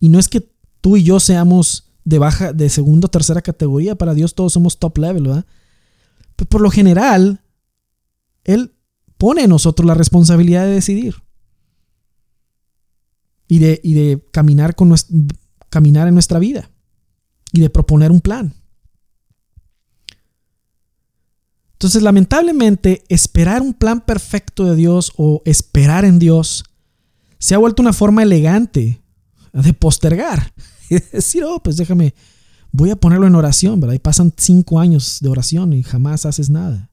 y 0.00 0.08
no 0.08 0.18
es 0.18 0.28
que 0.28 0.50
tú 0.80 0.96
y 0.96 1.02
yo 1.02 1.20
seamos 1.20 1.92
de 2.04 2.18
baja, 2.18 2.52
de 2.52 2.70
segunda 2.70 3.06
o 3.06 3.10
tercera 3.10 3.42
categoría, 3.42 3.94
para 3.96 4.14
Dios 4.14 4.34
todos 4.34 4.54
somos 4.54 4.78
top 4.78 4.98
level, 4.98 5.24
¿verdad? 5.24 5.46
Pero 6.42 6.48
por 6.48 6.60
lo 6.60 6.72
general, 6.72 7.40
Él 8.42 8.74
pone 9.16 9.44
en 9.44 9.50
nosotros 9.50 9.86
la 9.86 9.94
responsabilidad 9.94 10.64
de 10.64 10.72
decidir 10.72 11.22
y 13.46 13.60
de, 13.60 14.26
caminar, 14.32 14.74
con 14.74 14.92
caminar 15.68 16.08
en 16.08 16.14
nuestra 16.14 16.40
vida 16.40 16.68
y 17.52 17.60
de 17.60 17.70
proponer 17.70 18.10
un 18.10 18.20
plan. 18.20 18.54
Entonces, 21.74 22.02
lamentablemente, 22.02 23.04
esperar 23.08 23.62
un 23.62 23.74
plan 23.74 24.00
perfecto 24.00 24.64
de 24.64 24.74
Dios 24.74 25.12
o 25.16 25.42
esperar 25.44 26.04
en 26.04 26.18
Dios 26.18 26.64
se 27.38 27.54
ha 27.54 27.58
vuelto 27.58 27.82
una 27.82 27.92
forma 27.92 28.24
elegante 28.24 29.00
de 29.52 29.72
postergar. 29.74 30.52
Y 30.90 30.98
decir, 30.98 31.42
oh, 31.44 31.62
pues 31.62 31.78
déjame, 31.78 32.12
voy 32.72 32.90
a 32.90 32.96
ponerlo 32.96 33.26
en 33.26 33.34
oración, 33.34 33.80
¿verdad? 33.80 33.94
Y 33.94 34.00
pasan 34.00 34.32
cinco 34.36 34.80
años 34.80 35.18
de 35.20 35.28
oración 35.28 35.72
y 35.74 35.82
jamás 35.82 36.26
haces 36.26 36.50
nada. 36.50 36.90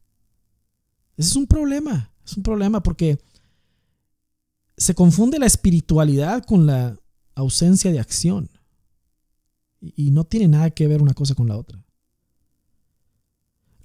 Ese 1.17 1.29
es 1.29 1.35
un 1.35 1.47
problema, 1.47 2.11
es 2.25 2.37
un 2.37 2.43
problema 2.43 2.83
porque 2.83 3.19
se 4.77 4.93
confunde 4.93 5.39
la 5.39 5.45
espiritualidad 5.45 6.43
con 6.45 6.65
la 6.65 6.97
ausencia 7.35 7.91
de 7.91 7.99
acción. 7.99 8.49
Y 9.81 10.11
no 10.11 10.25
tiene 10.25 10.47
nada 10.49 10.69
que 10.71 10.87
ver 10.87 11.01
una 11.01 11.13
cosa 11.13 11.35
con 11.35 11.47
la 11.47 11.57
otra. 11.57 11.81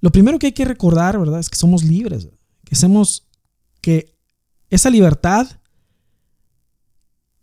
Lo 0.01 0.11
primero 0.11 0.37
que 0.37 0.47
hay 0.47 0.53
que 0.53 0.65
recordar, 0.65 1.17
¿verdad? 1.17 1.39
Es 1.39 1.49
que 1.49 1.57
somos 1.57 1.83
libres, 1.83 2.27
que 2.65 2.75
somos, 2.75 3.27
que 3.81 4.13
esa 4.69 4.89
libertad, 4.89 5.47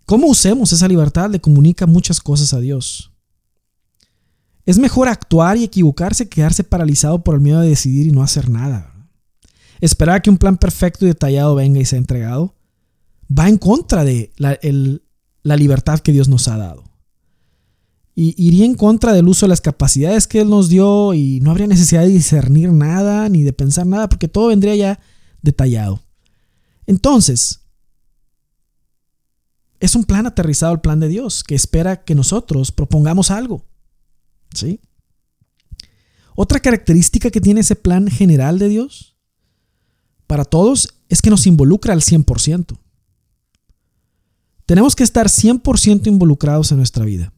cómo 0.05 0.27
usemos 0.29 0.73
esa 0.73 0.89
libertad 0.89 1.31
le 1.31 1.41
comunica 1.41 1.87
muchas 1.87 2.21
cosas 2.21 2.53
a 2.53 2.61
Dios. 2.61 3.12
Es 4.65 4.79
mejor 4.79 5.09
actuar 5.09 5.57
y 5.57 5.65
equivocarse 5.65 6.25
que 6.29 6.37
quedarse 6.37 6.65
paralizado 6.65 7.25
por 7.25 7.35
el 7.35 7.41
miedo 7.41 7.61
de 7.61 7.69
decidir 7.69 8.07
y 8.07 8.13
no 8.13 8.23
hacer 8.23 8.49
nada. 8.49 8.95
Esperar 9.81 10.17
a 10.17 10.21
que 10.21 10.31
un 10.31 10.39
plan 10.39 10.57
perfecto 10.57 11.05
y 11.05 11.09
detallado 11.09 11.55
venga 11.55 11.81
y 11.81 11.85
sea 11.85 11.99
entregado 11.99 12.55
va 13.37 13.49
en 13.49 13.59
contra 13.59 14.05
de 14.05 14.33
la 14.37 15.57
libertad 15.57 16.01
que 16.01 16.13
Dios 16.13 16.29
nos 16.29 16.49
ha 16.49 16.57
dado 16.57 16.93
y 18.15 18.35
iría 18.37 18.67
en 18.67 18.75
contra 18.75 19.13
del 19.13 19.29
uso 19.29 19.47
de 19.47 19.51
las 19.51 19.61
capacidades 19.61 20.27
que 20.27 20.41
Él 20.41 20.51
nos 20.51 20.69
dio 20.69 21.15
y 21.15 21.41
no 21.41 21.51
habría 21.51 21.67
necesidad 21.67 22.03
de 22.03 22.09
discernir 22.09 22.71
nada 22.73 23.29
ni 23.29 23.43
de 23.43 23.53
pensar 23.53 23.87
nada 23.87 24.09
porque 24.09 24.29
todo 24.29 24.49
vendría 24.49 24.77
ya 24.77 25.01
detallado. 25.41 26.03
Entonces, 26.87 27.61
es 29.81 29.95
un 29.97 30.05
plan 30.05 30.27
aterrizado 30.27 30.73
al 30.73 30.81
plan 30.81 31.01
de 31.01 31.09
Dios 31.09 31.43
que 31.43 31.55
espera 31.55 32.05
que 32.05 32.15
nosotros 32.15 32.71
propongamos 32.71 33.31
algo. 33.31 33.65
¿Sí? 34.55 34.81
Otra 36.35 36.61
característica 36.61 37.31
que 37.31 37.41
tiene 37.41 37.61
ese 37.61 37.77
plan 37.77 38.09
general 38.09 38.59
de 38.59 38.69
Dios 38.69 39.17
para 40.27 40.45
todos 40.45 40.89
es 41.09 41.21
que 41.21 41.31
nos 41.31 41.47
involucra 41.47 41.93
al 41.93 42.01
100%. 42.01 42.79
Tenemos 44.65 44.97
que 44.97 45.05
estar 45.05 45.27
100% 45.27 46.07
involucrados 46.07 46.71
en 46.73 46.79
nuestra 46.79 47.05
vida. 47.05 47.33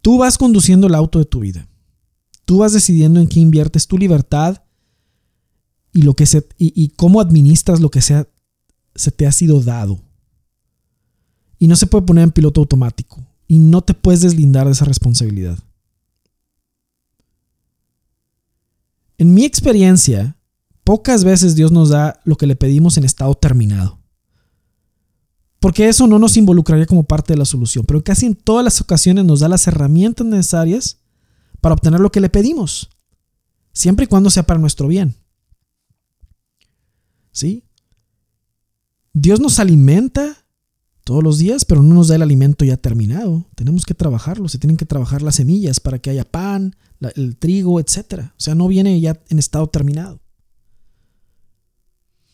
Tú 0.00 0.18
vas 0.18 0.38
conduciendo 0.38 0.86
el 0.86 0.94
auto 0.94 1.18
de 1.18 1.26
tu 1.26 1.40
vida. 1.40 1.68
Tú 2.46 2.58
vas 2.58 2.72
decidiendo 2.72 3.20
en 3.20 3.28
qué 3.28 3.40
inviertes 3.40 3.86
tu 3.86 3.98
libertad 3.98 4.62
y, 5.92 6.02
lo 6.02 6.14
que 6.14 6.24
se, 6.24 6.48
y, 6.56 6.88
cómo 6.90 7.20
administras 7.20 7.80
lo 7.80 7.90
que 7.90 8.00
sea, 8.00 8.26
se 8.94 9.10
te 9.10 9.26
ha 9.26 9.32
sido 9.32 9.60
dado. 9.60 10.00
Y 11.58 11.68
no 11.68 11.76
se 11.76 11.86
puede 11.86 12.06
poner 12.06 12.24
en 12.24 12.30
piloto 12.30 12.62
automático. 12.62 13.27
Y 13.48 13.58
no 13.58 13.82
te 13.82 13.94
puedes 13.94 14.20
deslindar 14.20 14.66
de 14.66 14.72
esa 14.72 14.84
responsabilidad. 14.84 15.58
En 19.16 19.34
mi 19.34 19.44
experiencia, 19.44 20.36
pocas 20.84 21.24
veces 21.24 21.56
Dios 21.56 21.72
nos 21.72 21.88
da 21.88 22.20
lo 22.24 22.36
que 22.36 22.46
le 22.46 22.54
pedimos 22.54 22.96
en 22.96 23.04
estado 23.04 23.34
terminado. 23.34 23.98
Porque 25.60 25.88
eso 25.88 26.06
no 26.06 26.20
nos 26.20 26.36
involucraría 26.36 26.86
como 26.86 27.02
parte 27.02 27.32
de 27.32 27.38
la 27.38 27.44
solución, 27.44 27.84
pero 27.84 28.04
casi 28.04 28.26
en 28.26 28.36
todas 28.36 28.64
las 28.64 28.80
ocasiones 28.80 29.24
nos 29.24 29.40
da 29.40 29.48
las 29.48 29.66
herramientas 29.66 30.24
necesarias 30.26 30.98
para 31.60 31.74
obtener 31.74 31.98
lo 31.98 32.12
que 32.12 32.20
le 32.20 32.28
pedimos, 32.28 32.90
siempre 33.72 34.04
y 34.04 34.06
cuando 34.06 34.30
sea 34.30 34.44
para 34.44 34.60
nuestro 34.60 34.86
bien. 34.86 35.16
¿Sí? 37.32 37.64
Dios 39.12 39.40
nos 39.40 39.58
alimenta 39.58 40.46
todos 41.08 41.24
los 41.24 41.38
días, 41.38 41.64
pero 41.64 41.82
no 41.82 41.94
nos 41.94 42.08
da 42.08 42.16
el 42.16 42.22
alimento 42.22 42.66
ya 42.66 42.76
terminado. 42.76 43.46
Tenemos 43.54 43.86
que 43.86 43.94
trabajarlo, 43.94 44.46
se 44.46 44.58
tienen 44.58 44.76
que 44.76 44.84
trabajar 44.84 45.22
las 45.22 45.36
semillas 45.36 45.80
para 45.80 45.98
que 45.98 46.10
haya 46.10 46.30
pan, 46.30 46.76
el 47.14 47.38
trigo, 47.38 47.80
etc. 47.80 48.24
O 48.26 48.34
sea, 48.36 48.54
no 48.54 48.68
viene 48.68 49.00
ya 49.00 49.18
en 49.30 49.38
estado 49.38 49.66
terminado. 49.68 50.20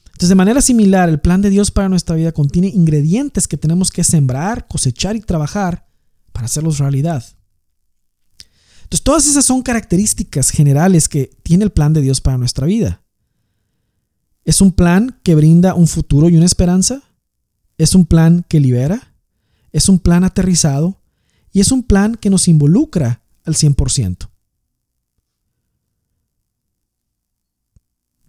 Entonces, 0.07 0.29
de 0.29 0.35
manera 0.35 0.61
similar, 0.61 1.09
el 1.09 1.21
plan 1.21 1.41
de 1.41 1.51
Dios 1.51 1.71
para 1.71 1.89
nuestra 1.89 2.17
vida 2.17 2.33
contiene 2.33 2.67
ingredientes 2.67 3.47
que 3.47 3.57
tenemos 3.57 3.93
que 3.93 4.03
sembrar, 4.03 4.67
cosechar 4.67 5.15
y 5.15 5.21
trabajar 5.21 5.87
para 6.33 6.47
hacerlos 6.47 6.79
realidad. 6.79 7.25
Entonces, 8.83 9.05
todas 9.05 9.29
esas 9.29 9.45
son 9.45 9.63
características 9.63 10.51
generales 10.51 11.09
que 11.09 11.31
tiene 11.45 11.63
el 11.63 11.71
plan 11.71 11.93
de 11.93 12.01
Dios 12.01 12.21
para 12.21 12.39
nuestra 12.39 12.67
vida. 12.67 13.05
Es 14.45 14.61
un 14.61 14.73
plan 14.73 15.21
que 15.23 15.37
brinda 15.37 15.75
un 15.75 15.87
futuro 15.87 16.29
y 16.29 16.37
una 16.37 16.47
esperanza. 16.47 17.05
Es 17.79 17.95
un 17.95 18.07
plan 18.07 18.45
que 18.49 18.61
libera. 18.61 19.15
Es 19.73 19.89
un 19.89 19.99
plan 19.99 20.25
aterrizado. 20.25 21.01
Y 21.53 21.61
es 21.61 21.73
un 21.73 21.83
plan 21.83 22.17
que 22.17 22.31
nos 22.31 22.49
involucra 22.49 23.23
al 23.45 23.55
100%. 23.55 24.29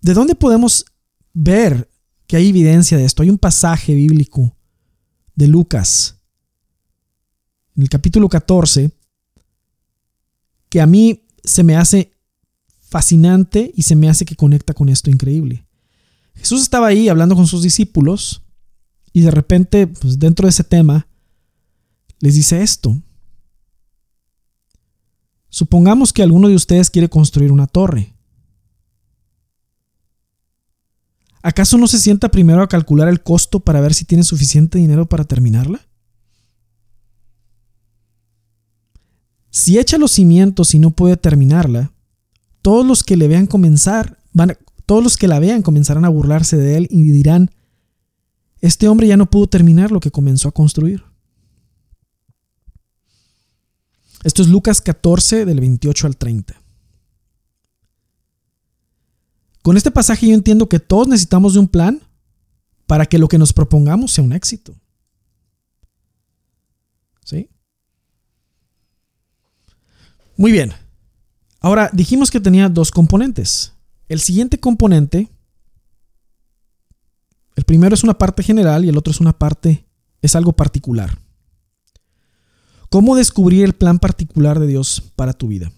¿De 0.02 0.14
dónde 0.14 0.36
podemos 0.36 0.86
ver 1.34 1.90
que 2.28 2.38
hay 2.38 2.50
evidencia 2.50 2.98
de 2.98 3.06
esto? 3.06 3.24
Hay 3.24 3.32
un 3.32 3.40
pasaje 3.40 3.96
bíblico 3.96 4.56
de 5.34 5.48
Lucas, 5.48 6.20
en 7.76 7.84
el 7.84 7.90
capítulo 7.90 8.30
14, 8.30 8.92
que 10.70 10.80
a 10.80 10.86
mí 10.86 11.26
se 11.44 11.64
me 11.64 11.76
hace 11.76 12.12
fascinante 12.80 13.72
y 13.76 13.82
se 13.82 13.96
me 13.96 14.08
hace 14.08 14.26
que 14.26 14.36
conecta 14.36 14.74
con 14.74 14.90
esto 14.90 15.10
increíble. 15.10 15.66
Jesús 16.36 16.62
estaba 16.62 16.88
ahí 16.88 17.10
hablando 17.10 17.36
con 17.36 17.48
sus 17.48 17.64
discípulos 17.64 18.45
y 19.16 19.22
de 19.22 19.32
repente, 19.32 19.88
pues 19.88 20.20
dentro 20.20 20.46
de 20.46 20.50
ese 20.50 20.66
tema, 20.66 21.08
les 22.20 22.36
dice 22.36 22.62
esto. 22.62 23.02
Supongamos 25.48 26.12
que 26.12 26.22
alguno 26.22 26.50
de 26.50 26.56
ustedes 26.56 26.90
quiere 26.90 27.08
construir 27.08 27.54
una 27.54 27.66
torre. 27.66 28.14
¿Acaso 31.42 31.78
no 31.78 31.88
se 31.88 31.98
sienta 31.98 32.28
primero 32.28 32.62
a 32.62 32.68
calcular 32.68 33.08
el 33.08 33.24
costo 33.24 33.62
para 33.62 33.80
ver 33.80 33.94
si 33.94 34.04
tiene 34.04 34.26
suficiente 34.26 34.80
dinero 34.80 35.06
para 35.06 35.24
terminarla? 35.24 35.80
Si 39.50 39.80
echa 39.80 39.98
los 39.98 40.12
cimientos 40.12 40.76
y 40.76 40.80
no 40.80 40.92
puede 40.92 41.16
terminarla, 41.16 41.94
todos 42.62 42.86
los 42.86 43.02
que 43.02 43.16
le 43.16 43.30
vean 43.30 43.48
comenzar, 43.48 44.20
van 44.34 44.58
todos 44.86 45.02
los 45.02 45.16
que 45.16 45.30
la 45.30 45.40
vean 45.40 45.62
comenzarán 45.62 46.04
a 46.04 46.10
burlarse 46.10 46.58
de 46.58 46.76
él 46.76 46.88
y 46.92 47.04
dirán, 47.14 47.50
este 48.62 48.88
hombre 48.88 49.08
ya 49.08 49.18
no 49.18 49.30
pudo 49.30 49.48
terminar 49.48 49.92
lo 49.92 50.00
que 50.00 50.12
comenzó 50.12 50.48
a 50.48 50.54
construir. 50.54 51.04
Esto 54.24 54.42
es 54.42 54.48
Lucas 54.48 54.82
14 54.82 55.46
del 55.46 55.60
28 55.60 56.08
al 56.08 56.18
30. 56.18 56.56
Con 59.62 59.78
este 59.78 59.92
pasaje 59.92 60.28
yo 60.28 60.34
entiendo 60.34 60.68
que 60.70 60.80
todos 60.80 61.08
necesitamos 61.08 61.54
de 61.54 61.60
un 61.60 61.68
plan 61.68 62.02
para 62.88 63.06
que 63.06 63.20
lo 63.20 63.28
que 63.28 63.38
nos 63.38 63.54
propongamos 63.54 64.12
sea 64.12 64.24
un 64.24 64.34
éxito. 64.34 64.76
¿Sí? 67.24 67.50
Muy 70.38 70.52
bien. 70.52 70.74
Ahora 71.60 71.90
dijimos 71.94 72.30
que 72.30 72.40
tenía 72.40 72.70
dos 72.70 72.92
componentes. 72.92 73.74
El 74.08 74.20
siguiente 74.20 74.60
componente, 74.60 75.32
el 77.56 77.64
primero 77.64 77.96
es 77.96 78.04
una 78.04 78.18
parte 78.18 78.44
general 78.44 78.86
y 78.86 78.90
el 78.90 78.98
otro 78.98 79.12
es 79.12 79.20
una 79.20 79.38
parte, 79.38 79.86
es 80.22 80.36
algo 80.36 80.54
particular. 80.54 81.20
¿Cómo 82.90 83.16
descubrir 83.16 83.64
el 83.64 83.74
plan 83.74 84.00
particular 84.00 84.60
de 84.60 84.68
Dios 84.68 85.02
para 85.16 85.34
tu 85.34 85.48
vida? 85.48 85.72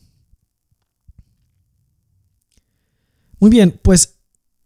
Muy 3.39 3.49
bien, 3.49 3.79
pues 3.81 4.19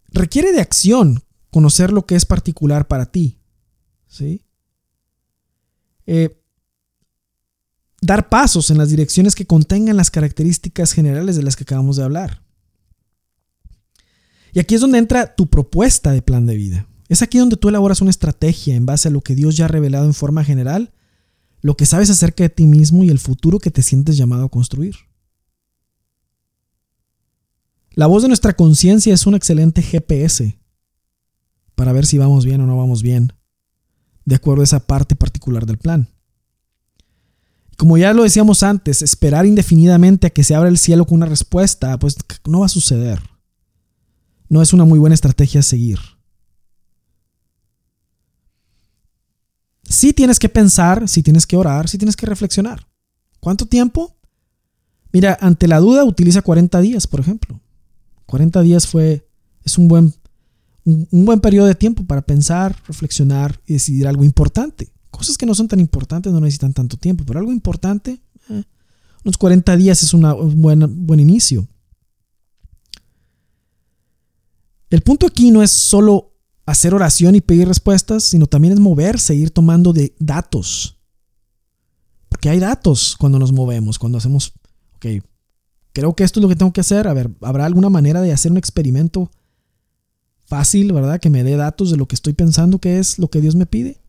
requiere 0.09 0.51
de 0.51 0.61
acción 0.61 1.23
conocer 1.49 1.91
lo 1.91 2.05
que 2.05 2.15
es 2.15 2.25
particular 2.25 2.87
para 2.87 3.11
ti. 3.11 3.39
¿Sí? 4.07 4.45
Eh, 6.05 6.41
dar 8.01 8.29
pasos 8.29 8.69
en 8.69 8.77
las 8.77 8.89
direcciones 8.89 9.35
que 9.35 9.45
contengan 9.45 9.95
las 9.95 10.11
características 10.11 10.93
generales 10.93 11.35
de 11.35 11.43
las 11.43 11.55
que 11.55 11.63
acabamos 11.63 11.97
de 11.97 12.03
hablar. 12.03 12.43
Y 14.53 14.59
aquí 14.59 14.75
es 14.75 14.81
donde 14.81 14.97
entra 14.97 15.35
tu 15.35 15.49
propuesta 15.49 16.11
de 16.11 16.21
plan 16.21 16.45
de 16.45 16.55
vida. 16.55 16.87
Es 17.11 17.21
aquí 17.21 17.39
donde 17.39 17.57
tú 17.57 17.67
elaboras 17.67 17.99
una 17.99 18.09
estrategia 18.09 18.73
en 18.73 18.85
base 18.85 19.09
a 19.09 19.11
lo 19.11 19.19
que 19.19 19.35
Dios 19.35 19.57
ya 19.57 19.65
ha 19.65 19.67
revelado 19.67 20.05
en 20.05 20.13
forma 20.13 20.45
general, 20.45 20.93
lo 21.59 21.75
que 21.75 21.85
sabes 21.85 22.09
acerca 22.09 22.45
de 22.45 22.49
ti 22.49 22.67
mismo 22.67 23.03
y 23.03 23.09
el 23.09 23.19
futuro 23.19 23.59
que 23.59 23.69
te 23.69 23.81
sientes 23.81 24.15
llamado 24.15 24.45
a 24.45 24.49
construir. 24.49 24.95
La 27.89 28.07
voz 28.07 28.21
de 28.21 28.29
nuestra 28.29 28.55
conciencia 28.55 29.13
es 29.13 29.27
un 29.27 29.35
excelente 29.35 29.81
GPS 29.81 30.57
para 31.75 31.91
ver 31.91 32.05
si 32.05 32.17
vamos 32.17 32.45
bien 32.45 32.61
o 32.61 32.65
no 32.65 32.77
vamos 32.77 33.03
bien, 33.03 33.33
de 34.23 34.35
acuerdo 34.35 34.61
a 34.61 34.63
esa 34.63 34.87
parte 34.87 35.13
particular 35.13 35.65
del 35.65 35.79
plan. 35.79 36.07
Como 37.75 37.97
ya 37.97 38.13
lo 38.13 38.23
decíamos 38.23 38.63
antes, 38.63 39.01
esperar 39.01 39.45
indefinidamente 39.45 40.27
a 40.27 40.29
que 40.29 40.45
se 40.45 40.55
abra 40.55 40.69
el 40.69 40.77
cielo 40.77 41.05
con 41.05 41.17
una 41.17 41.25
respuesta, 41.25 41.99
pues 41.99 42.15
no 42.47 42.61
va 42.61 42.67
a 42.67 42.69
suceder. 42.69 43.19
No 44.47 44.61
es 44.61 44.71
una 44.71 44.85
muy 44.85 44.97
buena 44.97 45.15
estrategia 45.15 45.59
a 45.59 45.63
seguir. 45.63 45.99
Sí 49.91 50.13
tienes 50.13 50.39
que 50.39 50.49
pensar, 50.49 51.07
sí 51.09 51.21
tienes 51.21 51.45
que 51.45 51.57
orar, 51.57 51.89
sí 51.89 51.97
tienes 51.97 52.15
que 52.15 52.25
reflexionar. 52.25 52.87
¿Cuánto 53.41 53.65
tiempo? 53.65 54.15
Mira, 55.11 55.37
ante 55.41 55.67
la 55.67 55.79
duda 55.79 56.05
utiliza 56.05 56.41
40 56.41 56.79
días, 56.79 57.07
por 57.07 57.19
ejemplo. 57.19 57.59
40 58.25 58.61
días 58.61 58.87
fue, 58.87 59.27
es 59.65 59.77
un 59.77 59.89
buen, 59.89 60.13
un, 60.85 61.25
buen 61.25 61.41
periodo 61.41 61.67
de 61.67 61.75
tiempo 61.75 62.05
para 62.05 62.21
pensar, 62.21 62.75
reflexionar 62.87 63.59
y 63.67 63.73
decidir 63.73 64.07
algo 64.07 64.23
importante. 64.23 64.93
Cosas 65.09 65.37
que 65.37 65.45
no 65.45 65.53
son 65.53 65.67
tan 65.67 65.81
importantes 65.81 66.31
no 66.31 66.39
necesitan 66.39 66.73
tanto 66.73 66.95
tiempo, 66.95 67.25
pero 67.25 67.39
algo 67.39 67.51
importante, 67.51 68.21
eh, 68.49 68.63
unos 69.25 69.37
40 69.37 69.75
días 69.75 70.01
es 70.03 70.13
una, 70.13 70.33
un 70.33 70.61
buen, 70.61 71.05
buen 71.05 71.19
inicio. 71.19 71.67
El 74.89 75.01
punto 75.01 75.27
aquí 75.27 75.51
no 75.51 75.61
es 75.61 75.71
solo 75.71 76.30
hacer 76.65 76.93
oración 76.93 77.35
y 77.35 77.41
pedir 77.41 77.67
respuestas, 77.67 78.23
sino 78.23 78.47
también 78.47 78.73
es 78.73 78.79
moverse, 78.79 79.35
ir 79.35 79.51
tomando 79.51 79.93
de 79.93 80.15
datos. 80.19 80.97
Porque 82.29 82.49
hay 82.49 82.59
datos 82.59 83.15
cuando 83.19 83.39
nos 83.39 83.51
movemos, 83.51 83.99
cuando 83.99 84.17
hacemos, 84.17 84.53
ok, 84.95 85.23
creo 85.93 86.15
que 86.15 86.23
esto 86.23 86.39
es 86.39 86.41
lo 86.41 86.49
que 86.49 86.55
tengo 86.55 86.73
que 86.73 86.81
hacer. 86.81 87.07
A 87.07 87.13
ver, 87.13 87.29
¿habrá 87.41 87.65
alguna 87.65 87.89
manera 87.89 88.21
de 88.21 88.31
hacer 88.31 88.51
un 88.51 88.57
experimento 88.57 89.31
fácil, 90.45 90.93
verdad? 90.93 91.19
Que 91.19 91.29
me 91.29 91.43
dé 91.43 91.55
datos 91.55 91.91
de 91.91 91.97
lo 91.97 92.07
que 92.07 92.15
estoy 92.15 92.33
pensando 92.33 92.79
que 92.79 92.99
es 92.99 93.19
lo 93.19 93.29
que 93.29 93.41
Dios 93.41 93.55
me 93.55 93.65
pide. 93.65 93.99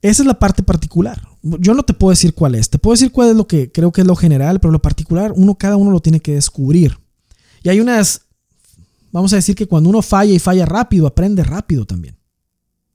Esa 0.00 0.22
es 0.22 0.26
la 0.26 0.38
parte 0.38 0.62
particular. 0.62 1.20
Yo 1.42 1.74
no 1.74 1.82
te 1.82 1.92
puedo 1.94 2.10
decir 2.10 2.34
cuál 2.34 2.54
es. 2.54 2.70
Te 2.70 2.78
puedo 2.78 2.94
decir 2.94 3.10
cuál 3.10 3.30
es 3.30 3.36
lo 3.36 3.46
que 3.48 3.72
creo 3.72 3.90
que 3.92 4.02
es 4.02 4.06
lo 4.06 4.14
general, 4.16 4.60
pero 4.60 4.70
lo 4.70 4.80
particular, 4.80 5.32
uno 5.34 5.56
cada 5.56 5.76
uno 5.76 5.90
lo 5.90 6.00
tiene 6.00 6.20
que 6.20 6.34
descubrir. 6.34 6.98
Y 7.62 7.68
hay 7.68 7.80
unas, 7.80 8.22
vamos 9.10 9.32
a 9.32 9.36
decir 9.36 9.54
que 9.54 9.66
cuando 9.66 9.90
uno 9.90 10.02
falla 10.02 10.32
y 10.32 10.38
falla 10.38 10.66
rápido, 10.66 11.06
aprende 11.06 11.44
rápido 11.44 11.84
también. 11.84 12.18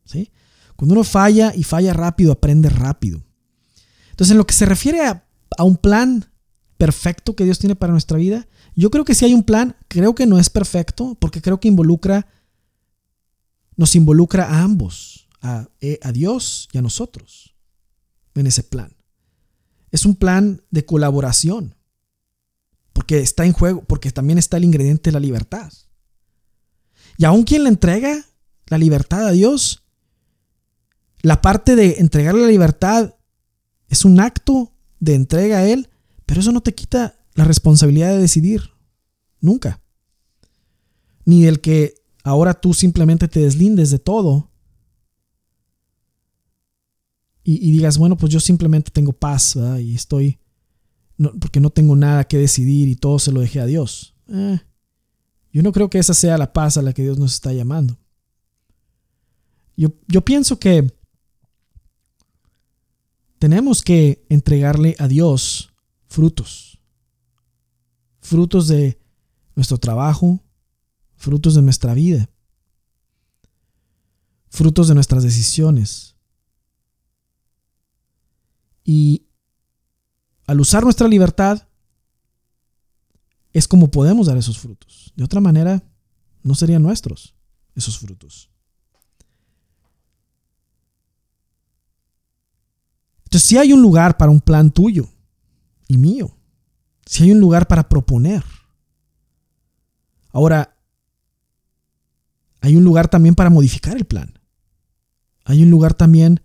¿Sí? 0.05 0.31
Cuando 0.75 0.93
uno 0.93 1.03
falla 1.03 1.53
y 1.55 1.63
falla 1.63 1.93
rápido, 1.93 2.31
aprende 2.31 2.69
rápido. 2.69 3.23
Entonces, 4.11 4.31
en 4.31 4.37
lo 4.37 4.47
que 4.47 4.53
se 4.53 4.65
refiere 4.65 5.01
a, 5.05 5.23
un 5.63 5.77
plan 5.77 6.25
perfecto 6.77 7.35
que 7.35 7.45
Dios 7.45 7.59
tiene 7.59 7.75
para 7.75 7.91
nuestra 7.91 8.17
vida, 8.17 8.47
yo 8.75 8.89
creo 8.89 9.05
que 9.05 9.15
si 9.15 9.25
hay 9.25 9.33
un 9.33 9.43
plan, 9.43 9.75
creo 9.87 10.15
que 10.15 10.25
no 10.25 10.39
es 10.39 10.49
perfecto, 10.49 11.15
porque 11.19 11.41
creo 11.41 11.59
que 11.59 11.67
involucra, 11.67 12.27
nos 13.75 13.95
involucra 13.95 14.45
a 14.45 14.61
ambos, 14.61 15.27
a, 15.41 15.67
eh, 15.79 15.99
a 16.01 16.11
Dios 16.11 16.69
y 16.71 16.79
a 16.79 16.81
nosotros, 16.81 17.55
en 18.35 18.47
ese 18.47 18.63
plan. 18.63 18.95
Es 19.91 20.05
un 20.05 20.15
plan 20.15 20.61
de 20.71 20.85
colaboración, 20.85 21.75
porque 22.93 23.19
está 23.19 23.45
en 23.45 23.53
juego, 23.53 23.83
porque 23.83 24.11
también 24.11 24.37
está 24.37 24.57
el 24.57 24.63
ingrediente 24.63 25.09
de 25.09 25.13
la 25.13 25.19
libertad. 25.19 25.71
Y 27.17 27.25
aún 27.25 27.43
quien 27.43 27.63
le 27.63 27.69
entrega 27.69 28.25
la 28.67 28.77
libertad 28.77 29.27
a 29.27 29.31
Dios, 29.31 29.83
la 31.21 31.41
parte 31.41 31.75
de 31.75 31.95
entregarle 31.99 32.41
la 32.41 32.47
libertad 32.47 33.15
es 33.87 34.05
un 34.05 34.19
acto 34.19 34.73
de 34.99 35.15
entrega 35.15 35.59
a 35.59 35.67
Él, 35.67 35.89
pero 36.25 36.41
eso 36.41 36.51
no 36.51 36.61
te 36.61 36.73
quita 36.73 37.19
la 37.35 37.45
responsabilidad 37.45 38.09
de 38.09 38.19
decidir. 38.19 38.71
Nunca. 39.39 39.81
Ni 41.25 41.43
del 41.43 41.61
que 41.61 41.95
ahora 42.23 42.53
tú 42.53 42.73
simplemente 42.73 43.27
te 43.27 43.41
deslindes 43.41 43.89
de 43.89 43.99
todo 43.99 44.51
y, 47.45 47.71
digas, 47.71 47.97
bueno, 47.97 48.15
pues 48.15 48.31
yo 48.31 48.39
simplemente 48.39 48.89
tengo 48.89 49.11
paz 49.11 49.57
y 49.79 49.95
estoy, 49.95 50.39
porque 51.39 51.59
no 51.59 51.69
tengo 51.69 51.95
nada 51.95 52.23
que 52.25 52.37
decidir 52.37 52.87
y 52.87 52.95
todo 52.95 53.19
se 53.19 53.31
lo 53.31 53.41
dejé 53.41 53.59
a 53.59 53.65
Dios. 53.65 54.15
Eh, 54.27 54.59
yo 55.51 55.61
no 55.61 55.71
creo 55.71 55.89
que 55.89 55.99
esa 55.99 56.13
sea 56.13 56.37
la 56.37 56.53
paz 56.53 56.77
a 56.77 56.81
la 56.81 56.93
que 56.93 57.03
Dios 57.03 57.17
nos 57.17 57.33
está 57.33 57.53
llamando. 57.53 57.97
Yo, 59.75 59.89
yo 60.07 60.21
pienso 60.23 60.59
que 60.59 60.91
tenemos 63.39 63.81
que 63.81 64.25
entregarle 64.29 64.95
a 64.99 65.07
Dios 65.07 65.73
frutos. 66.07 66.79
Frutos 68.21 68.67
de 68.67 68.99
nuestro 69.55 69.77
trabajo, 69.77 70.39
frutos 71.15 71.55
de 71.55 71.61
nuestra 71.61 71.93
vida, 71.93 72.29
frutos 74.49 74.87
de 74.87 74.95
nuestras 74.95 75.23
decisiones. 75.23 76.15
Y 78.83 79.27
al 80.53 80.59
usar 80.59 80.83
nuestra 80.83 81.07
libertad, 81.07 81.67
es 83.53 83.67
como 83.67 83.89
podemos 83.89 84.27
dar 84.27 84.37
esos 84.37 84.59
frutos. 84.59 85.11
De 85.15 85.23
otra 85.23 85.41
manera, 85.41 85.83
no 86.43 86.53
serían 86.53 86.83
nuestros 86.83 87.35
esos 87.75 87.97
frutos. 87.97 88.51
Entonces, 93.25 93.49
si 93.49 93.57
hay 93.57 93.73
un 93.73 93.81
lugar 93.81 94.15
para 94.15 94.31
un 94.31 94.39
plan 94.39 94.69
tuyo 94.69 95.09
y 95.87 95.97
mío, 95.97 96.37
si 97.07 97.23
hay 97.23 97.31
un 97.31 97.39
lugar 97.39 97.67
para 97.67 97.89
proponer. 97.89 98.43
Ahora, 100.29 100.77
hay 102.61 102.75
un 102.75 102.83
lugar 102.83 103.07
también 103.07 103.33
para 103.33 103.49
modificar 103.49 103.97
el 103.97 104.05
plan. 104.05 104.39
Hay 105.45 105.63
un 105.63 105.71
lugar 105.71 105.95
también 105.95 106.43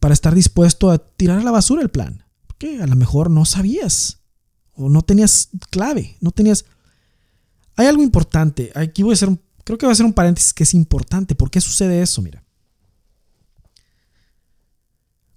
para 0.00 0.14
estar 0.14 0.34
dispuesto 0.34 0.90
a 0.90 0.96
tirar 0.96 1.38
a 1.38 1.44
la 1.44 1.50
basura 1.50 1.82
el 1.82 1.90
plan. 1.90 2.25
Porque 2.58 2.82
a 2.82 2.86
lo 2.86 2.96
mejor 2.96 3.30
no 3.30 3.44
sabías 3.44 4.22
o 4.72 4.88
no 4.88 5.02
tenías 5.02 5.50
clave, 5.70 6.16
no 6.20 6.30
tenías... 6.30 6.64
Hay 7.76 7.86
algo 7.86 8.02
importante. 8.02 8.72
Aquí 8.74 9.02
voy 9.02 9.12
a 9.12 9.14
hacer 9.14 9.28
un... 9.28 9.40
Creo 9.64 9.76
que 9.76 9.84
voy 9.84 9.90
a 9.90 9.92
hacer 9.92 10.06
un 10.06 10.14
paréntesis 10.14 10.54
que 10.54 10.62
es 10.62 10.72
importante. 10.72 11.34
¿Por 11.34 11.50
qué 11.50 11.60
sucede 11.60 12.00
eso? 12.00 12.22
Mira. 12.22 12.42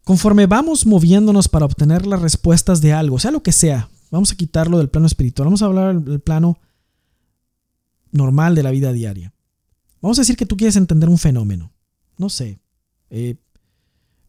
Conforme 0.04 0.46
vamos 0.48 0.86
moviéndonos 0.86 1.50
para 1.50 1.66
obtener 1.66 2.06
las 2.06 2.22
respuestas 2.22 2.80
de 2.80 2.94
algo, 2.94 3.20
sea 3.20 3.32
lo 3.32 3.44
que 3.44 3.52
sea, 3.52 3.90
vamos 4.10 4.32
a 4.32 4.36
quitarlo 4.36 4.78
del 4.78 4.90
plano 4.90 5.08
espiritual, 5.08 5.48
vamos 5.48 5.62
a 5.62 5.66
hablar 5.66 6.02
del 6.02 6.20
plano 6.20 6.58
normal 8.12 8.56
de 8.56 8.64
la 8.64 8.72
vida 8.72 8.94
diaria. 8.94 9.34
Vamos 10.02 10.18
a 10.18 10.22
decir 10.22 10.38
que 10.38 10.46
tú 10.46 10.58
quieres 10.58 10.78
entender 10.78 11.10
un 11.10 11.18
fenómeno. 11.18 11.74
No 12.18 12.30
sé. 12.30 12.60
Eh, 13.10 13.36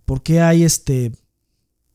¿Por 0.04 0.22
qué 0.22 0.40
hay 0.40 0.64
este, 0.64 1.12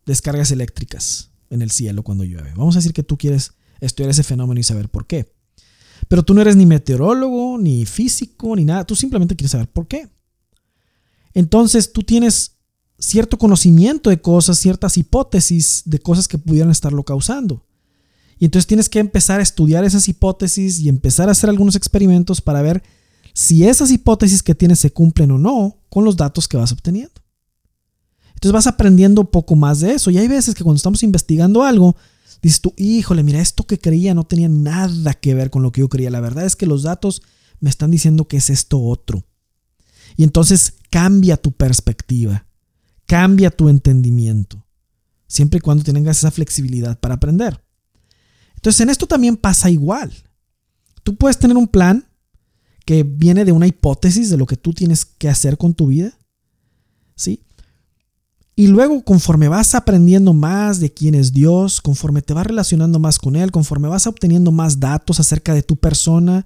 descargas 0.05 0.51
eléctricas 0.51 1.31
en 1.49 1.61
el 1.61 1.71
cielo 1.71 2.03
cuando 2.03 2.23
llueve? 2.23 2.53
Vamos 2.55 2.75
a 2.75 2.79
decir 2.79 2.93
que 2.93 3.03
tú 3.03 3.17
quieres 3.17 3.53
estudiar 3.79 4.11
ese 4.11 4.23
fenómeno 4.23 4.59
y 4.59 4.63
saber 4.63 4.89
por 4.89 5.07
qué. 5.07 5.31
Pero 6.07 6.23
tú 6.23 6.33
no 6.33 6.41
eres 6.41 6.55
ni 6.55 6.65
meteorólogo, 6.65 7.57
ni 7.57 7.85
físico, 7.85 8.55
ni 8.55 8.65
nada. 8.65 8.85
Tú 8.85 8.95
simplemente 8.95 9.35
quieres 9.35 9.51
saber 9.51 9.69
por 9.69 9.87
qué. 9.87 10.09
Entonces 11.33 11.91
tú 11.91 12.03
tienes 12.03 12.57
cierto 12.99 13.37
conocimiento 13.37 14.09
de 14.09 14.21
cosas, 14.21 14.57
ciertas 14.57 14.97
hipótesis 14.97 15.83
de 15.85 15.99
cosas 15.99 16.27
que 16.27 16.37
pudieran 16.37 16.71
estarlo 16.71 17.03
causando. 17.03 17.65
Y 18.37 18.45
entonces 18.45 18.67
tienes 18.67 18.89
que 18.89 18.99
empezar 18.99 19.39
a 19.39 19.43
estudiar 19.43 19.83
esas 19.83 20.07
hipótesis 20.07 20.79
y 20.79 20.89
empezar 20.89 21.29
a 21.29 21.31
hacer 21.31 21.49
algunos 21.49 21.75
experimentos 21.75 22.41
para 22.41 22.61
ver 22.61 22.83
si 23.33 23.65
esas 23.65 23.91
hipótesis 23.91 24.43
que 24.43 24.55
tienes 24.55 24.79
se 24.79 24.91
cumplen 24.91 25.31
o 25.31 25.37
no 25.37 25.77
con 25.89 26.05
los 26.05 26.15
datos 26.15 26.47
que 26.47 26.57
vas 26.57 26.71
obteniendo. 26.71 27.21
Entonces 28.45 28.67
vas 28.67 28.67
aprendiendo 28.67 29.31
poco 29.31 29.55
más 29.55 29.79
de 29.79 29.93
eso. 29.93 30.11
Y 30.11 30.19
hay 30.19 30.27
veces 30.27 30.53
que 30.53 30.63
cuando 30.63 30.77
estamos 30.77 31.01
investigando 31.01 31.63
algo, 31.63 31.95
dices 32.43 32.61
tú, 32.61 32.75
híjole, 32.77 33.23
mira, 33.23 33.41
esto 33.41 33.65
que 33.65 33.79
creía 33.79 34.13
no 34.13 34.23
tenía 34.23 34.47
nada 34.47 35.15
que 35.15 35.33
ver 35.33 35.49
con 35.49 35.63
lo 35.63 35.71
que 35.71 35.81
yo 35.81 35.89
creía. 35.89 36.11
La 36.11 36.19
verdad 36.19 36.45
es 36.45 36.55
que 36.55 36.67
los 36.67 36.83
datos 36.83 37.23
me 37.59 37.71
están 37.71 37.89
diciendo 37.89 38.27
que 38.27 38.37
es 38.37 38.51
esto 38.51 38.79
otro. 38.79 39.25
Y 40.15 40.23
entonces 40.23 40.75
cambia 40.91 41.37
tu 41.37 41.53
perspectiva. 41.53 42.45
Cambia 43.07 43.49
tu 43.49 43.67
entendimiento, 43.67 44.63
siempre 45.25 45.57
y 45.57 45.61
cuando 45.61 45.83
tengas 45.83 46.19
esa 46.19 46.29
flexibilidad 46.29 46.99
para 46.99 47.15
aprender. 47.15 47.63
Entonces 48.57 48.79
en 48.81 48.91
esto 48.91 49.07
también 49.07 49.37
pasa 49.37 49.71
igual. 49.71 50.13
Tú 51.01 51.15
puedes 51.15 51.39
tener 51.39 51.57
un 51.57 51.67
plan 51.67 52.07
que 52.85 53.01
viene 53.01 53.43
de 53.43 53.53
una 53.53 53.65
hipótesis 53.65 54.29
de 54.29 54.37
lo 54.37 54.45
que 54.45 54.55
tú 54.55 54.71
tienes 54.71 55.03
que 55.03 55.29
hacer 55.29 55.57
con 55.57 55.73
tu 55.73 55.87
vida, 55.87 56.15
¿sí? 57.15 57.41
Y 58.55 58.67
luego 58.67 59.03
conforme 59.03 59.49
vas 59.49 59.75
aprendiendo 59.75 60.33
más 60.33 60.79
de 60.79 60.93
quién 60.93 61.13
es 61.13 61.33
Dios, 61.33 61.81
conforme 61.81 62.21
te 62.21 62.33
vas 62.33 62.47
relacionando 62.47 62.99
más 62.99 63.19
con 63.19 63.35
Él, 63.35 63.51
conforme 63.51 63.89
vas 63.89 64.07
obteniendo 64.07 64.51
más 64.51 64.79
datos 64.79 65.19
acerca 65.19 65.53
de 65.53 65.61
tu 65.61 65.75
persona 65.75 66.45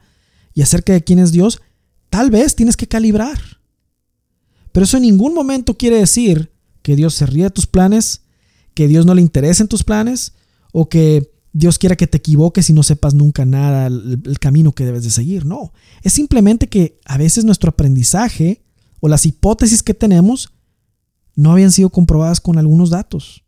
y 0.56 0.64
acerca 0.64 0.94
de 0.94 1.04
quién 1.04 1.20
es 1.20 1.32
Dios, 1.32 1.62
tal 2.10 2.32
vez 2.32 2.56
tienes 2.56 2.76
que 2.76 2.88
calibrar. 2.88 3.40
Pero 4.72 4.86
eso 4.86 4.98
en 4.98 5.04
ningún 5.04 5.36
momento 5.36 5.78
quiere 5.78 5.98
decir 5.98 6.52
que 6.82 6.96
Dios 6.96 7.14
se 7.14 7.28
ríe 7.28 7.44
de 7.44 7.50
tus 7.52 7.68
planes, 7.68 8.22
que 8.74 8.88
Dios 8.88 9.06
no 9.06 9.14
le 9.14 9.22
interesa 9.22 9.62
en 9.62 9.70
tus 9.70 9.84
planes 9.84 10.34
o 10.72 10.90
que 10.90 11.32
Dios 11.54 11.78
quiera 11.78 11.96
que 11.96 12.08
te 12.08 12.18
equivoques 12.18 12.70
y 12.70 12.74
no 12.74 12.84
sepas 12.84 13.14
nunca 13.14 13.46
nada 13.46 13.88
el, 13.88 14.40
camino 14.40 14.72
que 14.72 14.86
debes 14.86 15.04
de 15.04 15.12
seguir. 15.12 15.46
No, 15.46 15.74
es 16.02 16.14
simplemente 16.14 16.70
que 16.70 17.00
a 17.06 17.18
veces 17.18 17.46
nuestro 17.46 17.70
aprendizaje 17.70 18.64
o 19.00 19.08
las 19.08 19.26
hipótesis 19.26 19.84
que 19.84 19.94
tenemos 19.94 20.54
no 21.36 21.52
habían 21.52 21.72
sido 21.72 21.90
comprobadas 21.90 22.42
con 22.42 22.58
algunos 22.58 22.90
datos. 22.90 23.44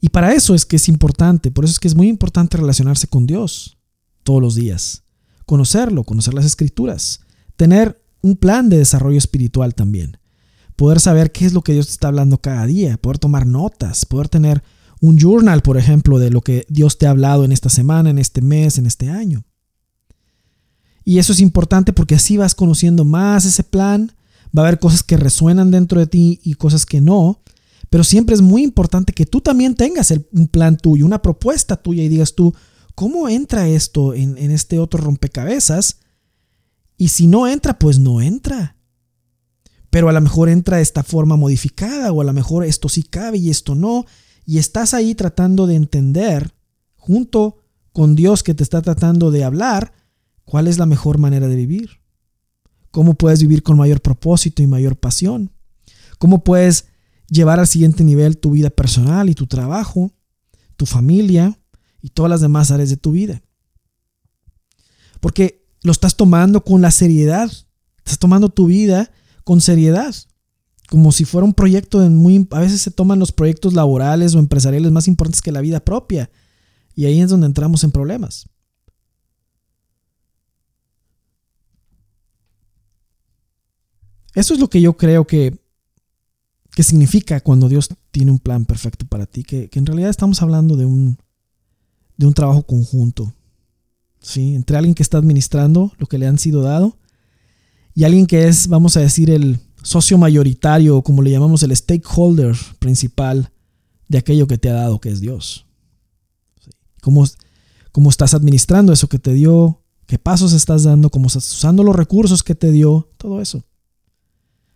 Y 0.00 0.08
para 0.08 0.34
eso 0.34 0.54
es 0.54 0.66
que 0.66 0.76
es 0.76 0.88
importante, 0.88 1.50
por 1.50 1.64
eso 1.64 1.72
es 1.72 1.80
que 1.80 1.88
es 1.88 1.94
muy 1.94 2.08
importante 2.08 2.56
relacionarse 2.56 3.06
con 3.06 3.26
Dios 3.26 3.78
todos 4.24 4.42
los 4.42 4.54
días, 4.54 5.04
conocerlo, 5.46 6.04
conocer 6.04 6.34
las 6.34 6.44
escrituras, 6.44 7.20
tener 7.56 8.02
un 8.20 8.36
plan 8.36 8.68
de 8.68 8.78
desarrollo 8.78 9.18
espiritual 9.18 9.74
también. 9.74 10.18
Poder 10.76 11.00
saber 11.00 11.30
qué 11.32 11.44
es 11.44 11.52
lo 11.52 11.62
que 11.62 11.74
Dios 11.74 11.86
te 11.86 11.92
está 11.92 12.08
hablando 12.08 12.38
cada 12.38 12.66
día, 12.66 12.96
poder 12.96 13.18
tomar 13.18 13.46
notas, 13.46 14.06
poder 14.06 14.28
tener 14.28 14.62
un 15.00 15.18
journal, 15.18 15.62
por 15.62 15.76
ejemplo, 15.76 16.18
de 16.18 16.30
lo 16.30 16.40
que 16.40 16.64
Dios 16.68 16.96
te 16.96 17.06
ha 17.06 17.10
hablado 17.10 17.44
en 17.44 17.52
esta 17.52 17.68
semana, 17.68 18.10
en 18.10 18.18
este 18.18 18.40
mes, 18.40 18.78
en 18.78 18.86
este 18.86 19.10
año. 19.10 19.44
Y 21.04 21.18
eso 21.18 21.32
es 21.32 21.40
importante 21.40 21.92
porque 21.92 22.14
así 22.14 22.36
vas 22.36 22.54
conociendo 22.54 23.04
más 23.04 23.44
ese 23.44 23.64
plan, 23.64 24.12
va 24.56 24.62
a 24.62 24.66
haber 24.66 24.78
cosas 24.78 25.02
que 25.02 25.16
resuenan 25.16 25.70
dentro 25.70 26.00
de 26.00 26.06
ti 26.06 26.40
y 26.42 26.54
cosas 26.54 26.86
que 26.86 27.00
no, 27.00 27.42
pero 27.90 28.04
siempre 28.04 28.34
es 28.34 28.40
muy 28.40 28.62
importante 28.62 29.12
que 29.12 29.26
tú 29.26 29.40
también 29.40 29.74
tengas 29.74 30.12
un 30.32 30.48
plan 30.48 30.76
tuyo, 30.76 31.04
una 31.04 31.20
propuesta 31.20 31.76
tuya 31.76 32.02
y 32.02 32.08
digas 32.08 32.34
tú, 32.34 32.54
¿cómo 32.94 33.28
entra 33.28 33.68
esto 33.68 34.14
en, 34.14 34.38
en 34.38 34.50
este 34.50 34.78
otro 34.78 35.02
rompecabezas? 35.02 35.98
Y 36.96 37.08
si 37.08 37.26
no 37.26 37.46
entra, 37.48 37.78
pues 37.78 37.98
no 37.98 38.20
entra. 38.20 38.76
Pero 39.90 40.08
a 40.08 40.12
lo 40.12 40.20
mejor 40.20 40.48
entra 40.48 40.78
de 40.78 40.82
esta 40.82 41.02
forma 41.02 41.36
modificada 41.36 42.12
o 42.12 42.20
a 42.20 42.24
lo 42.24 42.32
mejor 42.32 42.64
esto 42.64 42.88
sí 42.88 43.02
cabe 43.02 43.38
y 43.38 43.50
esto 43.50 43.74
no. 43.74 44.06
Y 44.46 44.58
estás 44.58 44.94
ahí 44.94 45.14
tratando 45.14 45.66
de 45.66 45.74
entender, 45.74 46.54
junto 46.96 47.58
con 47.92 48.14
Dios 48.14 48.42
que 48.42 48.54
te 48.54 48.62
está 48.62 48.80
tratando 48.80 49.30
de 49.30 49.44
hablar, 49.44 49.92
cuál 50.44 50.66
es 50.66 50.78
la 50.78 50.86
mejor 50.86 51.18
manera 51.18 51.46
de 51.46 51.56
vivir. 51.56 52.01
Cómo 52.92 53.14
puedes 53.14 53.40
vivir 53.40 53.62
con 53.64 53.76
mayor 53.76 54.00
propósito 54.00 54.62
y 54.62 54.68
mayor 54.68 54.96
pasión. 54.96 55.50
Cómo 56.18 56.44
puedes 56.44 56.86
llevar 57.28 57.58
al 57.58 57.66
siguiente 57.66 58.04
nivel 58.04 58.38
tu 58.38 58.50
vida 58.52 58.70
personal 58.70 59.30
y 59.30 59.34
tu 59.34 59.46
trabajo, 59.46 60.12
tu 60.76 60.86
familia 60.86 61.58
y 62.02 62.10
todas 62.10 62.30
las 62.30 62.42
demás 62.42 62.70
áreas 62.70 62.90
de 62.90 62.98
tu 62.98 63.12
vida. 63.12 63.42
Porque 65.20 65.66
lo 65.82 65.90
estás 65.90 66.16
tomando 66.16 66.62
con 66.62 66.82
la 66.82 66.90
seriedad. 66.90 67.50
Estás 67.98 68.18
tomando 68.18 68.50
tu 68.50 68.66
vida 68.66 69.10
con 69.44 69.60
seriedad. 69.60 70.14
Como 70.90 71.12
si 71.12 71.24
fuera 71.24 71.46
un 71.46 71.54
proyecto 71.54 72.00
de 72.00 72.10
muy... 72.10 72.46
A 72.50 72.60
veces 72.60 72.82
se 72.82 72.90
toman 72.90 73.18
los 73.18 73.32
proyectos 73.32 73.72
laborales 73.72 74.34
o 74.34 74.38
empresariales 74.38 74.92
más 74.92 75.08
importantes 75.08 75.40
que 75.40 75.50
la 75.50 75.62
vida 75.62 75.80
propia. 75.80 76.30
Y 76.94 77.06
ahí 77.06 77.20
es 77.20 77.30
donde 77.30 77.46
entramos 77.46 77.84
en 77.84 77.90
problemas. 77.90 78.48
Eso 84.34 84.54
es 84.54 84.60
lo 84.60 84.68
que 84.68 84.80
yo 84.80 84.96
creo 84.96 85.26
que, 85.26 85.58
que 86.74 86.82
significa 86.82 87.40
cuando 87.40 87.68
Dios 87.68 87.88
tiene 88.10 88.30
un 88.30 88.38
plan 88.38 88.64
perfecto 88.64 89.06
para 89.06 89.26
ti. 89.26 89.42
Que, 89.42 89.68
en 89.72 89.86
realidad 89.86 90.10
estamos 90.10 90.42
hablando 90.42 90.76
de 90.76 90.86
un, 90.86 91.18
de 92.16 92.26
un 92.26 92.34
trabajo 92.34 92.62
conjunto 92.62 93.34
entre 94.36 94.76
alguien 94.76 94.94
que 94.94 95.02
está 95.02 95.18
administrando 95.18 95.92
lo 95.98 96.06
que 96.06 96.16
le 96.16 96.26
han 96.26 96.38
sido 96.38 96.62
dado 96.62 96.96
y 97.94 98.04
alguien 98.04 98.26
que 98.26 98.48
es, 98.48 98.68
vamos 98.68 98.96
a 98.96 99.00
decir, 99.00 99.30
el 99.30 99.58
socio 99.82 100.16
mayoritario, 100.16 101.02
como 101.02 101.22
le 101.22 101.30
llamamos, 101.30 101.62
el 101.62 101.76
stakeholder 101.76 102.56
principal 102.78 103.50
de 104.08 104.18
aquello 104.18 104.46
que 104.46 104.58
te 104.58 104.70
ha 104.70 104.74
dado, 104.74 105.00
que 105.00 105.10
es 105.10 105.20
Dios. 105.20 105.66
¿Cómo, 107.02 107.24
cómo 107.90 108.08
estás 108.08 108.32
administrando 108.32 108.92
eso 108.92 109.08
que 109.08 109.18
te 109.18 109.34
dio? 109.34 109.82
¿Qué 110.06 110.18
pasos 110.18 110.52
estás 110.52 110.84
dando? 110.84 111.10
¿Cómo 111.10 111.26
estás 111.26 111.50
usando 111.52 111.82
los 111.82 111.96
recursos 111.96 112.42
que 112.42 112.54
te 112.54 112.70
dio? 112.70 113.10
Todo 113.18 113.40
eso. 113.40 113.64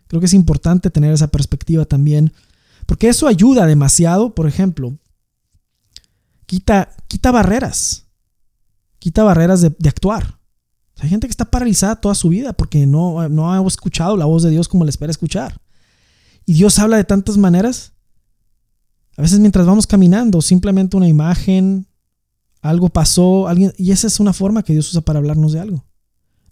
Creo 0.08 0.20
que 0.20 0.26
es 0.26 0.34
importante 0.34 0.90
tener 0.90 1.12
esa 1.12 1.28
perspectiva 1.28 1.84
también, 1.84 2.32
porque 2.86 3.08
eso 3.08 3.26
ayuda 3.26 3.66
demasiado, 3.66 4.34
por 4.34 4.46
ejemplo, 4.46 4.96
quita, 6.46 6.94
quita 7.08 7.30
barreras 7.32 8.06
quita 9.06 9.22
barreras 9.22 9.60
de, 9.60 9.88
actuar. 9.88 10.40
hay 10.98 11.08
gente 11.08 11.28
que 11.28 11.30
está 11.30 11.44
paralizada 11.44 11.94
toda 11.94 12.16
su 12.16 12.28
vida 12.28 12.52
porque 12.52 12.86
no, 12.86 13.28
no 13.28 13.52
ha 13.52 13.64
escuchado 13.64 14.16
la 14.16 14.24
voz 14.24 14.42
de 14.42 14.50
Dios 14.50 14.66
como 14.66 14.82
le 14.82 14.90
espera 14.90 15.12
escuchar. 15.12 15.60
Y 16.44 16.54
Dios 16.54 16.76
habla 16.80 16.96
de 16.96 17.04
tantas 17.04 17.36
maneras. 17.36 17.92
A 19.16 19.22
veces 19.22 19.38
mientras 19.38 19.64
vamos 19.64 19.86
caminando, 19.86 20.42
simplemente 20.42 20.96
una 20.96 21.06
imagen, 21.06 21.86
algo 22.60 22.88
pasó, 22.88 23.46
alguien, 23.46 23.72
y 23.78 23.92
esa 23.92 24.08
es 24.08 24.18
una 24.18 24.32
forma 24.32 24.64
que 24.64 24.72
Dios 24.72 24.90
usa 24.90 25.02
para 25.02 25.20
hablarnos 25.20 25.52
de 25.52 25.60
algo. 25.60 25.84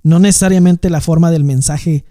No 0.05 0.21
necesariamente 0.21 0.91
la 0.91 1.01
forma 1.01 1.33
del 1.33 1.43
mensaje 1.43 2.05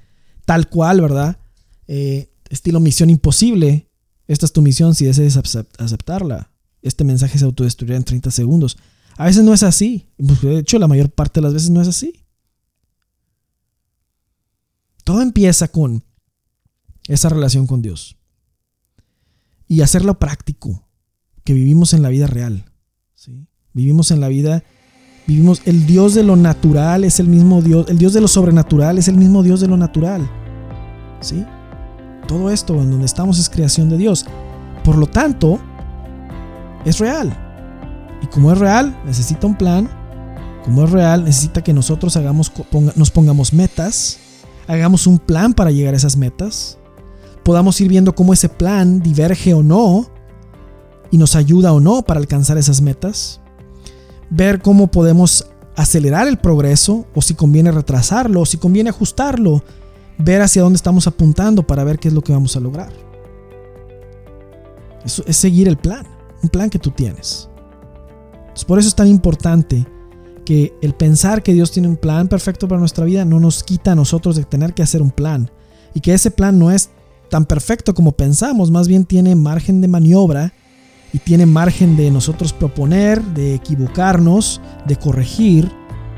tal 0.46 0.70
cual, 0.70 1.02
¿verdad? 1.02 1.39
Eh, 1.88 2.32
estilo 2.50 2.80
misión 2.80 3.10
imposible, 3.10 3.89
Esta 4.26 4.46
es 4.46 4.54
tu 4.54 4.62
misión 4.62 4.96
si 4.96 5.06
deseas 5.06 5.38
aceptarla. 5.78 6.50
Este 6.82 7.04
mensaje 7.04 7.38
se 7.38 7.46
autodestruirá 7.46 7.98
en 7.98 8.04
30 8.06 8.32
segundos. 8.32 8.78
A 9.18 9.26
veces 9.26 9.44
no 9.44 9.54
es 9.54 9.64
así. 9.64 10.10
De 10.18 10.60
hecho, 10.60 10.80
la 10.80 10.88
mayor 10.88 11.10
parte 11.10 11.39
de 11.39 11.44
las 11.44 11.54
veces 11.54 11.70
no 11.70 11.82
es 11.82 11.88
así. 11.88 12.26
Todo 15.04 15.22
empieza 15.22 15.68
con 15.68 16.04
esa 17.08 17.30
relación 17.30 17.68
con 17.68 17.82
Dios. 17.82 18.18
Y 19.68 19.82
hacerlo 19.82 20.20
práctico. 20.20 20.88
Que 21.44 21.54
vivimos 21.54 21.94
en 21.94 22.02
la 22.02 22.10
vida 22.10 22.28
real. 22.28 22.72
¿sí? 23.16 23.48
Vivimos 23.74 24.12
en 24.12 24.22
la 24.22 24.30
vida. 24.30 24.64
Vivimos. 25.28 25.61
El 25.65 25.86
Dios 25.86 26.13
de 26.13 26.24
lo 26.24 26.36
natural 26.36 27.03
es 27.03 27.19
el 27.19 27.28
mismo 27.28 27.61
Dios. 27.61 27.88
El 27.89 27.97
Dios 27.97 28.13
de 28.13 28.21
lo 28.21 28.28
sobrenatural 28.28 28.97
es 28.97 29.07
el 29.07 29.15
mismo 29.15 29.43
Dios 29.43 29.61
de 29.61 29.67
lo 29.67 29.78
natural. 29.78 30.30
¿Sí? 31.21 31.45
Todo 32.28 32.49
esto 32.49 32.82
en 32.82 32.91
donde 32.91 33.05
estamos 33.05 33.39
es 33.39 33.49
creación 33.49 33.89
de 33.89 33.97
Dios. 33.97 34.26
Por 34.84 34.97
lo 34.97 35.07
tanto, 35.07 35.59
es 36.86 36.99
real. 36.99 37.36
Y 38.21 38.28
como 38.28 38.51
es 38.51 38.57
real, 38.57 38.97
necesita 39.05 39.47
un 39.47 39.55
plan. 39.55 39.89
Como 40.63 40.86
es 40.86 40.91
real, 40.91 41.26
necesita 41.26 41.61
que 41.61 41.74
nosotros 41.74 42.15
hagamos, 42.15 42.51
nos 42.95 43.11
pongamos 43.11 43.51
metas, 43.51 44.19
hagamos 44.67 45.07
un 45.07 45.19
plan 45.19 45.53
para 45.53 45.71
llegar 45.71 45.93
a 45.93 45.97
esas 45.97 46.15
metas, 46.15 46.78
podamos 47.43 47.80
ir 47.82 47.89
viendo 47.89 48.15
cómo 48.15 48.32
ese 48.32 48.47
plan 48.47 49.01
diverge 49.01 49.53
o 49.53 49.61
no 49.61 50.09
y 51.11 51.17
nos 51.17 51.36
ayuda 51.36 51.74
o 51.74 51.82
no 51.82 52.03
para 52.03 52.21
alcanzar 52.21 52.57
esas 52.57 52.80
metas, 52.80 53.41
ver 54.36 54.62
cómo 54.62 54.88
podemos 54.88 55.48
acelerar 55.76 56.28
el 56.28 56.38
progreso 56.38 57.06
o 57.16 57.22
si 57.22 57.34
conviene 57.34 57.72
retrasarlo 57.72 58.42
o 58.42 58.46
si 58.46 58.58
conviene 58.58 58.90
ajustarlo, 58.90 59.64
ver 60.18 60.42
hacia 60.42 60.62
dónde 60.62 60.78
estamos 60.78 61.08
apuntando 61.08 61.66
para 61.66 61.84
ver 61.84 62.00
qué 62.00 62.10
es 62.10 62.14
lo 62.14 62.22
que 62.22 62.34
vamos 62.34 62.56
a 62.56 62.60
lograr. 62.60 62.92
Eso 65.06 65.24
es 65.28 65.38
seguir 65.38 65.68
el 65.68 65.78
plan, 65.78 66.06
un 66.42 66.50
plan 66.50 66.70
que 66.70 66.80
tú 66.80 66.92
tienes 66.92 67.50
por 68.64 68.78
eso 68.78 68.88
es 68.88 68.96
tan 68.96 69.08
importante 69.08 69.88
que 70.46 70.74
el 70.82 70.94
pensar 70.94 71.42
que 71.42 71.54
Dios 71.54 71.72
tiene 71.72 71.88
un 71.88 71.98
plan 71.98 72.28
perfecto 72.28 72.68
para 72.68 72.80
nuestra 72.80 73.06
vida 73.06 73.26
no 73.26 73.40
nos 73.40 73.64
quita 73.64 73.94
a 73.94 73.96
nosotros 73.96 74.36
de 74.36 74.44
tener 74.44 74.74
que 74.74 74.84
hacer 74.84 75.02
un 75.02 75.12
plan. 75.12 75.50
Y 75.94 76.02
que 76.02 76.14
ese 76.14 76.32
plan 76.32 76.60
no 76.60 76.70
es 76.70 76.90
tan 77.30 77.46
perfecto 77.46 77.94
como 77.94 78.12
pensamos, 78.12 78.70
más 78.70 78.88
bien 78.88 79.06
tiene 79.06 79.36
margen 79.36 79.82
de 79.82 79.88
maniobra 79.88 80.54
y 81.14 81.20
tiene 81.20 81.45
margen 81.45 81.95
de 81.95 82.09
nosotros 82.09 82.51
proponer, 82.51 83.22
de 83.22 83.53
equivocarnos, 83.53 84.59
de 84.88 84.95
corregir, 84.95 85.72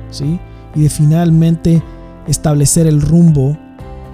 ¿sí? 0.10 0.40
Y 0.74 0.84
de 0.84 0.90
finalmente 0.90 1.84
establecer 2.28 2.88
el 2.88 3.02
rumbo 3.02 3.58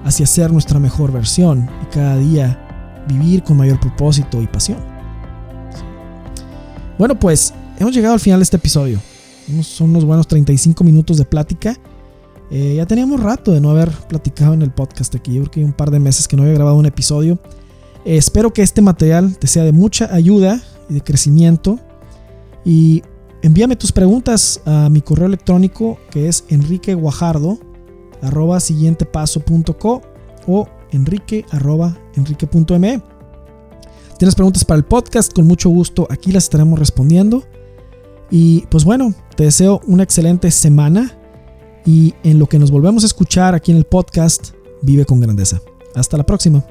hacia 0.03 0.25
ser 0.25 0.51
nuestra 0.51 0.79
mejor 0.79 1.11
versión 1.11 1.69
y 1.83 1.93
cada 1.93 2.17
día 2.17 3.03
vivir 3.07 3.43
con 3.43 3.57
mayor 3.57 3.79
propósito 3.79 4.41
y 4.41 4.47
pasión. 4.47 4.79
Bueno, 6.97 7.17
pues 7.19 7.53
hemos 7.79 7.93
llegado 7.93 8.15
al 8.15 8.19
final 8.19 8.39
de 8.39 8.43
este 8.43 8.57
episodio. 8.57 8.99
Son 9.61 9.91
unos 9.91 10.05
buenos 10.05 10.27
35 10.27 10.83
minutos 10.83 11.17
de 11.17 11.25
plática. 11.25 11.77
Eh, 12.49 12.75
ya 12.77 12.85
teníamos 12.85 13.21
rato 13.21 13.51
de 13.51 13.61
no 13.61 13.69
haber 13.69 13.91
platicado 13.91 14.53
en 14.53 14.63
el 14.63 14.71
podcast 14.71 15.13
aquí. 15.15 15.33
Yo 15.33 15.41
creo 15.41 15.51
que 15.51 15.59
hay 15.59 15.65
un 15.65 15.73
par 15.73 15.91
de 15.91 15.99
meses 15.99 16.27
que 16.27 16.35
no 16.35 16.43
había 16.43 16.55
grabado 16.55 16.75
un 16.75 16.85
episodio. 16.85 17.39
Eh, 18.03 18.17
espero 18.17 18.51
que 18.51 18.63
este 18.63 18.81
material 18.81 19.37
te 19.37 19.47
sea 19.47 19.63
de 19.63 19.71
mucha 19.71 20.13
ayuda 20.13 20.61
de 20.93 21.01
crecimiento. 21.01 21.79
Y 22.63 23.01
envíame 23.41 23.75
tus 23.75 23.91
preguntas 23.91 24.61
a 24.65 24.89
mi 24.89 25.01
correo 25.01 25.27
electrónico 25.27 25.97
que 26.11 26.27
es 26.27 26.43
enriqueguajardo 26.49 27.57
arroba 28.21 28.59
siguientepaso.co 28.59 30.01
o 30.47 30.67
enrique 30.91 31.45
arroba 31.51 31.97
enrique.me. 32.15 33.01
Tienes 34.17 34.35
preguntas 34.35 34.63
para 34.63 34.77
el 34.77 34.85
podcast, 34.85 35.33
con 35.33 35.47
mucho 35.47 35.69
gusto 35.69 36.07
aquí 36.09 36.31
las 36.31 36.43
estaremos 36.43 36.77
respondiendo. 36.77 37.43
Y 38.29 38.61
pues 38.67 38.85
bueno, 38.85 39.13
te 39.35 39.45
deseo 39.45 39.81
una 39.87 40.03
excelente 40.03 40.51
semana 40.51 41.17
y 41.85 42.13
en 42.23 42.37
lo 42.37 42.47
que 42.47 42.59
nos 42.59 42.71
volvemos 42.71 43.03
a 43.03 43.07
escuchar 43.07 43.55
aquí 43.55 43.71
en 43.71 43.77
el 43.77 43.85
podcast, 43.85 44.51
vive 44.81 45.05
con 45.05 45.19
grandeza. 45.19 45.59
Hasta 45.95 46.17
la 46.17 46.25
próxima. 46.25 46.63